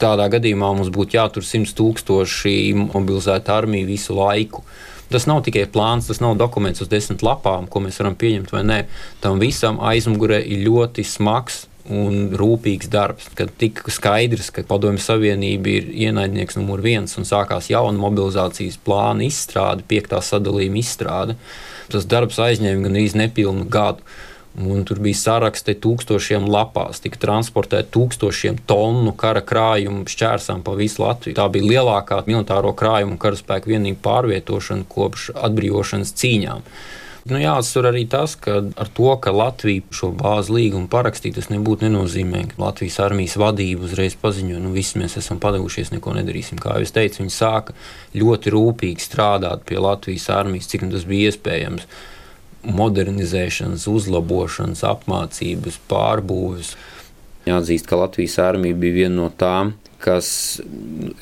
Tādā 0.00 0.26
gadījumā 0.32 0.72
mums 0.74 0.88
būtu 0.90 1.18
jātur 1.18 1.44
100 1.44 1.76
tūkstoši 1.76 2.54
mobilizēta 2.80 3.58
armija 3.60 3.88
visu 3.88 4.16
laiku. 4.16 4.64
Tas 5.10 5.26
nav 5.26 5.42
tikai 5.44 5.66
plāns, 5.70 6.06
tas 6.08 6.22
nav 6.22 6.36
dokuments 6.38 6.80
uz 6.80 6.88
desmit 6.88 7.24
lapām, 7.26 7.66
ko 7.68 7.82
mēs 7.84 7.98
varam 8.00 8.14
pieņemt 8.16 8.52
vai 8.54 8.62
nē. 8.64 8.78
Tam 9.20 9.42
visam 9.42 9.82
aizmugurē 9.82 10.38
ir 10.40 10.62
ļoti 10.68 11.04
smags 11.04 11.64
un 11.90 12.30
rūpīgs 12.38 12.88
darbs. 12.90 13.28
Kad 13.36 13.52
tika 13.60 13.90
skaidrs, 13.92 14.50
ka 14.54 14.64
Padomju 14.66 15.02
Savienība 15.02 15.74
ir 15.74 15.90
ienaidnieks 16.06 16.58
numur 16.60 16.82
viens 16.84 17.16
un 17.18 17.28
sākās 17.28 17.70
jauna 17.72 17.98
mobilizācijas 18.00 18.78
plāna 18.86 19.26
izstrāde, 19.26 19.86
piektā 19.90 20.22
sadalījuma 20.24 20.80
izstrāde, 20.80 21.38
tas 21.90 22.08
darbs 22.08 22.38
aizņēma 22.40 22.86
gandrīz 22.86 23.16
nepilnu 23.18 23.68
gadu. 23.70 24.06
Un 24.60 24.82
tur 24.82 24.98
bija 24.98 25.14
saraksti 25.14 25.76
tūkstošiem 25.78 26.48
lapās, 26.50 26.98
tika 27.00 27.20
transportēti 27.22 27.92
tūkstošiem 27.94 28.56
tonu 28.66 29.12
kara 29.14 29.44
krājumu 29.46 30.08
šķērsām 30.10 30.64
pa 30.66 30.74
visu 30.74 31.04
Latviju. 31.04 31.36
Tā 31.38 31.46
bija 31.54 31.68
lielākā 31.68 32.18
militāro 32.26 32.72
krājumu 32.74 33.14
karaspēku 33.22 33.70
vienību 33.70 34.02
pārvietošana 34.02 34.88
kopš 34.90 35.28
atbrīvošanas 35.38 36.12
cīņām. 36.18 36.66
Nu, 37.28 37.36
jāatcer 37.36 37.84
arī 37.84 38.06
tas, 38.08 38.32
ka 38.40 38.54
ar 38.80 38.88
to, 38.96 39.10
ka 39.20 39.32
Latvija 39.34 39.84
šo 39.92 40.08
bāzi 40.16 40.54
līgumu 40.56 40.88
parakstīja, 40.88 41.36
tas 41.36 41.50
nebūtu 41.52 41.84
nenozīmē, 41.84 42.46
ka 42.48 42.60
Latvijas 42.62 42.96
armijas 43.04 43.34
vadība 43.40 43.84
uzreiz 43.84 44.14
paziņoja, 44.22 44.60
nu 44.64 44.70
visi 44.72 44.96
mēs 45.00 45.18
esam 45.20 45.40
padevušies, 45.42 45.92
neko 45.92 46.14
nedarīsim. 46.16 46.60
Kā 46.62 46.78
jau 46.80 46.92
teicu, 46.96 47.20
viņi 47.20 47.34
sāka 47.34 47.74
ļoti 48.16 48.54
rūpīgi 48.54 49.04
strādāt 49.04 49.66
pie 49.68 49.76
Latvijas 49.84 50.30
armijas, 50.32 50.70
cik 50.72 50.86
tas 50.94 51.04
bija 51.08 51.28
iespējams. 51.28 51.84
Modernizēšanas, 52.60 53.84
uzlabošanas, 53.88 54.84
apmācības, 54.88 55.76
pārbūves. 55.92 56.72
Jāatzīst, 57.48 57.88
ka 57.88 57.98
Latvijas 58.00 58.38
armija 58.44 58.76
bija 58.80 58.96
viena 58.96 59.16
no 59.16 59.28
tām, 59.32 59.74
kas 60.00 60.30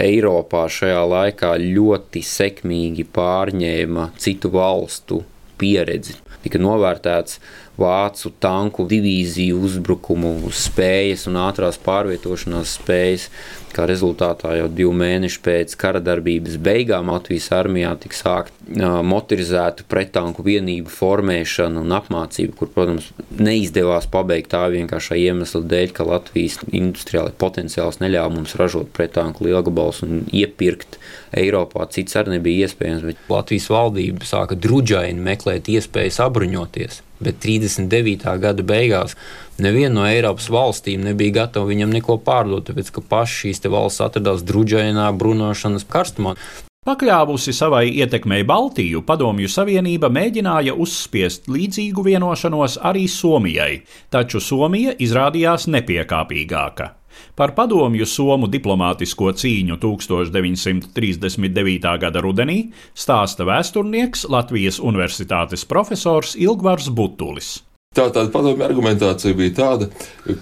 Eiropā 0.03 0.65
šajā 0.71 1.03
laikā 1.11 1.53
ļoti 1.63 2.23
sekmīgi 2.27 3.07
pārņēma 3.15 4.13
citu 4.19 4.51
valstu 4.55 5.21
pieredzi. 5.59 6.17
Tika 6.45 6.61
novērtēts 6.63 7.41
vācu 7.79 8.31
tanku 8.43 8.87
divīziju 8.91 9.59
uzbrukumu 9.67 10.51
spējas 10.55 11.27
un 11.31 11.39
ātrās 11.43 11.79
pārvietošanās 11.83 12.77
spējas. 12.79 13.29
Kā 13.75 13.85
rezultātā 13.87 14.55
jau 14.59 14.67
divu 14.73 14.95
mēnešu 14.97 15.43
pēc 15.45 15.75
kara 15.79 16.01
darbības 16.03 16.57
beigām 16.65 17.13
Latvijas 17.13 17.51
armijā 17.55 17.93
tika 18.03 18.17
sākta 18.19 18.93
motorizētu 19.07 19.87
pretanku 19.91 20.43
vienību 20.47 20.91
formēšana 20.91 21.85
un 21.85 21.95
apmācība, 21.95 22.57
kur, 22.59 22.73
protams, 22.75 23.11
neizdevās 23.39 24.09
pabeigt 24.11 24.51
tā 24.55 24.65
vienkāršā 24.73 25.21
iemesla 25.21 25.63
dēļ, 25.69 25.95
ka 25.95 26.09
Latvijas 26.09 26.59
industriālai 26.71 27.35
potenciāls 27.39 28.01
neļāva 28.03 28.35
mums 28.35 28.57
ražot 28.59 28.91
pretanku 28.97 29.47
lielgabalus 29.47 30.03
un 30.07 30.25
iepirkt 30.33 30.99
Eiropā. 31.37 31.89
Cits 31.93 32.17
arī 32.19 32.37
nebija 32.37 32.69
iespējams, 32.69 33.05
bet 33.11 33.29
Latvijas 33.33 33.69
valdība 33.73 34.29
sāka 34.29 34.59
druģaini 34.59 35.29
meklēt 35.31 35.71
iespējas 35.73 36.23
apbruņoties 36.29 37.03
bet 37.21 37.41
39. 37.43 38.39
gada 38.39 38.63
beigās 38.63 39.17
neviena 39.59 39.95
no 40.01 40.07
Eiropas 40.07 40.49
valstīm 40.53 41.03
nebija 41.07 41.43
gatava 41.43 41.69
viņam 41.71 41.93
neko 41.95 42.19
pārdot, 42.25 42.69
tāpēc 42.69 42.93
ka 42.95 43.03
pašas 43.03 43.43
šīs 43.43 43.67
valsts 43.69 44.05
atradās 44.05 44.47
druģainā 44.47 45.11
bruņošanas 45.19 45.87
karstumā. 45.91 46.37
Pakļāvusi 46.89 47.53
savai 47.53 47.89
ietekmei 48.01 48.47
Baltiju, 48.49 49.03
Padomju 49.05 49.51
Savienība 49.53 50.09
mēģināja 50.15 50.73
uzspiest 50.73 51.51
līdzīgu 51.51 52.05
vienošanos 52.07 52.79
arī 52.81 53.05
Somijai, 53.13 53.83
taču 54.15 54.41
Somija 54.41 54.95
izrādījās 54.97 55.67
nepiekāpīgāka. 55.75 56.95
Par 57.39 57.53
padomju 57.55 58.03
Somu 58.11 58.49
diplomātisko 58.51 59.31
cīņu 59.39 59.77
1939. 59.79 61.87
gada 62.03 62.23
rudenī 62.25 62.57
stāsta 62.99 63.47
vēsturnieks 63.47 64.27
Latvijas 64.27 64.83
Universitātes 64.83 65.63
profesors 65.63 66.35
Ilgvars 66.35 66.91
Butulis. 66.91 67.68
Tātad 67.99 68.29
padomju 68.31 68.63
argumentācija 68.63 69.35
bija 69.35 69.57
tāda, 69.57 69.89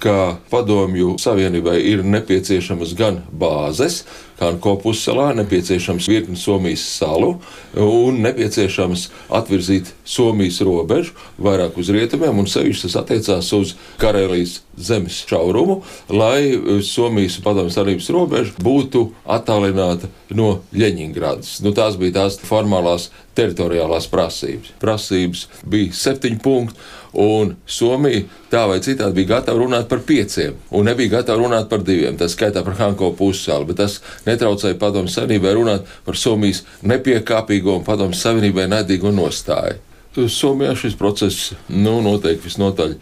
ka 0.03 0.37
padomju 0.53 1.15
savienībai 1.23 1.79
ir 1.89 2.03
nepieciešamas 2.05 2.93
gan 2.99 3.23
bāzes, 3.33 4.03
kā 4.37 4.51
Kopusselā, 4.61 5.31
nepieciešams 5.39 6.09
virkni 6.11 6.37
Somijas 6.37 6.85
salu 6.99 7.39
un 7.81 8.21
nepieciešams 8.27 9.07
atvirzīt 9.39 9.95
Somijas 10.05 10.61
robežu 10.69 11.15
vairāk 11.41 11.79
uz 11.81 11.89
rietumiem, 11.97 12.43
un 12.43 12.51
sevišķi 12.51 12.91
tas 12.91 12.99
attiecās 13.01 13.49
uz 13.57 13.73
Karelijas 14.03 14.59
zemes 14.77 15.23
šaurumu, 15.25 15.79
lai 16.13 16.83
Somijas 16.85 17.39
padomju 17.41 17.73
savienības 17.73 18.11
robeža 18.13 18.53
būtu 18.61 19.07
attālināta 19.25 20.13
no 20.37 20.59
Ļeņingradas. 20.77 21.63
Nu, 21.65 21.73
tās 21.73 21.97
bija 21.97 22.19
tās 22.21 22.37
formālās 22.45 23.09
teritoriālās 23.37 24.11
prasības. 24.13 24.77
Prasības 24.81 25.47
bija 25.65 25.97
septiņi 25.97 26.41
punkti 26.45 26.77
Un 27.17 27.55
Somija 27.65 28.27
tā 28.53 28.67
vai 28.69 28.77
citādi 28.85 29.17
bija 29.17 29.37
gatava 29.37 29.63
runāt 29.63 29.89
par 29.89 30.03
pieciem, 30.05 30.59
un 30.71 30.85
nebija 30.85 31.15
gatava 31.15 31.41
runāt 31.41 31.71
par 31.71 31.81
diviem. 31.87 32.19
Tas 32.21 32.37
skaitā 32.37 32.61
par 32.65 32.77
Hanko 32.77 33.15
pussali, 33.17 33.71
bet 33.71 33.81
tas 33.81 33.99
netraucēja 34.29 34.77
Padomu 34.81 35.09
Savienībai 35.09 35.55
runāt 35.57 35.89
par 36.05 36.21
Somijas 36.21 36.67
nepiekāpīgo 36.85 37.79
un 37.79 37.87
Padomu 37.89 38.17
Savienībai 38.17 38.69
nedīgo 38.69 39.15
nostāju. 39.17 39.81
Somijā 40.17 40.73
šis 40.77 40.95
process 40.97 41.51
nu, 41.69 41.99
notiek 42.01 42.41
visnotaļ 42.41 42.95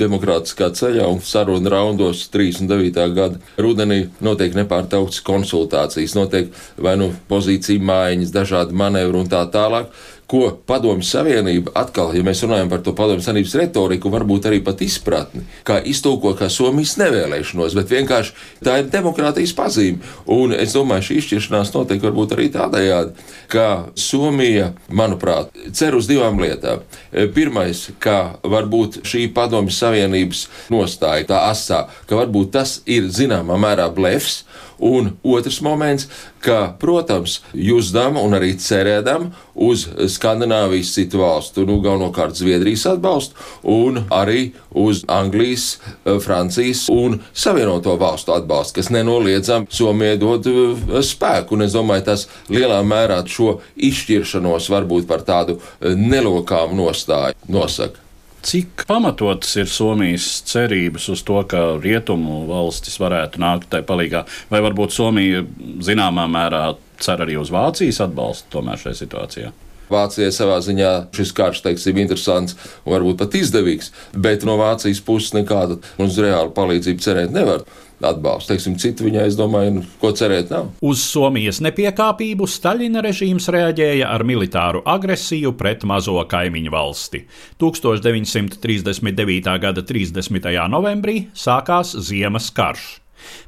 demokrātiskā 0.00 0.68
ceļā, 0.76 1.06
un 1.08 1.22
sarunu 1.24 1.70
raundos 1.72 2.26
39. 2.34 3.06
gada 3.16 3.40
rudenī 3.56 4.02
notiek 4.20 4.52
nepārtrauktas 4.58 5.22
konsultācijas, 5.24 6.16
notiek 6.18 6.52
vai 6.76 6.98
nu 7.00 7.08
pozīcija 7.30 7.80
mājiņas, 7.80 8.34
dažādi 8.34 8.76
manevri 8.76 9.22
un 9.22 9.32
tā 9.32 9.46
tālāk 9.52 9.88
ko 10.28 10.50
Padomju 10.68 11.06
Savienība 11.08 11.72
atkal, 11.78 12.12
ja 12.12 12.22
mēs 12.24 12.42
runājam 12.44 12.68
par 12.68 12.82
to 12.84 12.92
Padomju 12.96 13.24
Savienības 13.24 13.54
retoriku, 13.62 14.10
varbūt 14.12 14.48
arī 14.50 14.60
pat 14.64 14.82
izpratni, 14.84 15.46
kā 15.64 15.78
iztūko 15.88 16.34
kā 16.36 16.50
Somijas 16.52 16.98
nevēlēšanos, 17.00 17.76
bet 17.78 17.94
vienkārši 17.94 18.34
tā 18.64 18.76
ir 18.82 18.90
demokrātijas 18.92 19.54
pazīme. 19.56 20.04
Un 20.28 20.52
es 20.52 20.76
domāju, 20.76 21.08
šī 21.08 21.18
izšķiršanās 21.22 21.72
notiek 21.72 22.04
varbūt 22.04 22.36
arī 22.36 22.50
tādējādi, 22.52 23.26
ka 23.48 23.66
Somija, 23.96 24.74
manuprāt, 24.92 25.56
cer 25.72 25.96
uz 25.96 26.10
divām 26.10 26.40
lietām. 26.44 26.84
Pirmais, 27.32 27.86
ka 28.02 28.36
varbūt 28.44 29.00
šī 29.08 29.30
Padomju 29.32 29.72
Savienības 29.72 30.44
nostāja 30.74 31.30
tā 31.32 31.42
asā, 31.48 31.86
ka 32.04 32.20
varbūt 32.20 32.52
tas 32.58 32.82
ir 32.84 33.08
zināmā 33.08 33.56
mērā 33.60 33.88
blefs, 33.96 34.42
Un 34.78 35.10
otrs 35.26 35.60
moments, 35.60 36.06
ka, 36.44 36.74
protams, 36.78 37.40
jūzdam 37.54 38.18
un 38.20 38.36
arī 38.38 38.52
cerēdam 38.62 39.32
uz 39.58 39.88
Skandināvijas 40.14 40.92
citu 40.94 41.18
valstu, 41.22 41.64
nu, 41.66 41.80
galvenokārt 41.82 42.38
Zviedrijas 42.38 42.86
atbalstu, 42.92 43.34
un 43.66 44.04
arī 44.14 44.52
uz 44.70 45.02
Anglijas, 45.10 45.78
eh, 46.06 46.18
Francijas 46.22 46.86
un 46.94 47.18
Savienoto 47.34 47.96
valstu 47.98 48.36
atbalstu, 48.36 48.78
kas 48.78 48.90
nenoliedzami 48.94 49.66
Somijai 49.70 50.18
dod 50.18 50.46
eh, 50.46 51.02
spēku. 51.02 51.58
Un 51.58 51.66
es 51.66 51.74
domāju, 51.74 52.06
tas 52.12 52.28
lielā 52.48 52.78
mērā 52.86 53.24
šo 53.26 53.58
izšķiršanos 53.76 54.70
varbūt 54.70 55.08
par 55.10 55.26
tādu 55.26 55.58
eh, 55.58 55.94
nelokāmu 55.94 56.78
nostāju 56.78 57.34
nosaka. 57.48 58.07
Cik 58.48 58.86
pamatotas 58.88 59.50
ir 59.60 59.68
Somijas 59.68 60.24
cerības 60.48 61.10
uz 61.12 61.20
to, 61.20 61.36
ka 61.44 61.58
rietumu 61.82 62.46
valstis 62.48 62.94
varētu 62.96 63.42
nākt 63.42 63.68
tai 63.74 63.82
palīdzīgā, 63.84 64.22
vai 64.48 64.60
varbūt 64.64 64.94
Somija 64.94 65.42
zināmā 65.84 66.24
mērā 66.32 66.62
cer 67.04 67.20
arī 67.26 67.36
uz 67.36 67.52
Vācijas 67.52 68.00
atbalstu 68.06 68.48
tomēr 68.54 68.80
šajā 68.80 68.96
situācijā? 69.02 69.50
Vācijai 69.92 70.30
savā 70.32 70.56
ziņā 70.64 70.92
šis 71.16 71.34
karš, 71.36 71.60
teiksim, 71.66 72.00
interesants 72.00 72.56
un 72.86 72.94
varbūt 72.94 73.20
pat 73.20 73.36
izdevīgs, 73.36 73.92
bet 74.16 74.48
no 74.48 74.56
Vācijas 74.60 75.04
puses 75.04 75.36
nekāda 75.36 75.76
uz 76.00 76.16
reālu 76.16 76.54
palīdzību 76.56 77.04
cerēt 77.04 77.36
nevar 77.36 77.68
atbalstu. 78.04 78.52
Teiksim, 78.52 78.76
citu 78.80 79.06
viņai, 79.06 79.26
es 79.30 79.38
domāju, 79.38 79.78
nu, 79.78 79.84
ko 80.02 80.12
cerēt 80.16 80.52
nav. 80.54 80.70
Uz 80.84 81.02
Somijas 81.06 81.62
nepiekāpību 81.64 82.48
Staļina 82.48 83.02
režīms 83.04 83.48
reaģēja 83.54 84.12
ar 84.12 84.24
militāru 84.28 84.82
agresiju 84.86 85.54
pret 85.58 85.84
mazo 85.88 86.18
kaimiņu 86.28 86.74
valsti. 86.74 87.24
1939. 87.62 89.52
gada 89.64 89.84
30. 89.84 90.48
novembrī 90.70 91.20
sākās 91.34 91.96
Ziemas 92.08 92.52
karš. 92.54 92.88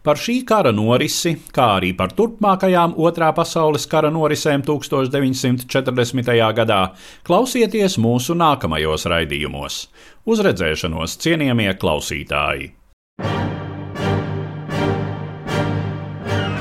Par 0.02 0.18
šī 0.18 0.40
kara 0.48 0.72
norisi, 0.74 1.36
kā 1.54 1.66
arī 1.78 1.92
par 1.96 2.10
turpmākajām 2.18 2.96
Otrā 2.98 3.30
pasaules 3.36 3.86
kara 3.90 4.10
norisēm 4.10 4.64
1940. 4.66 6.34
gadā, 6.58 6.80
klausieties 7.26 7.98
mūsu 8.02 8.36
nākamajos 8.38 9.06
raidījumos. 9.12 9.80
Uz 10.26 10.44
redzēšanos, 10.44 11.16
cienījamie 11.22 11.72
klausītāji! 11.80 12.79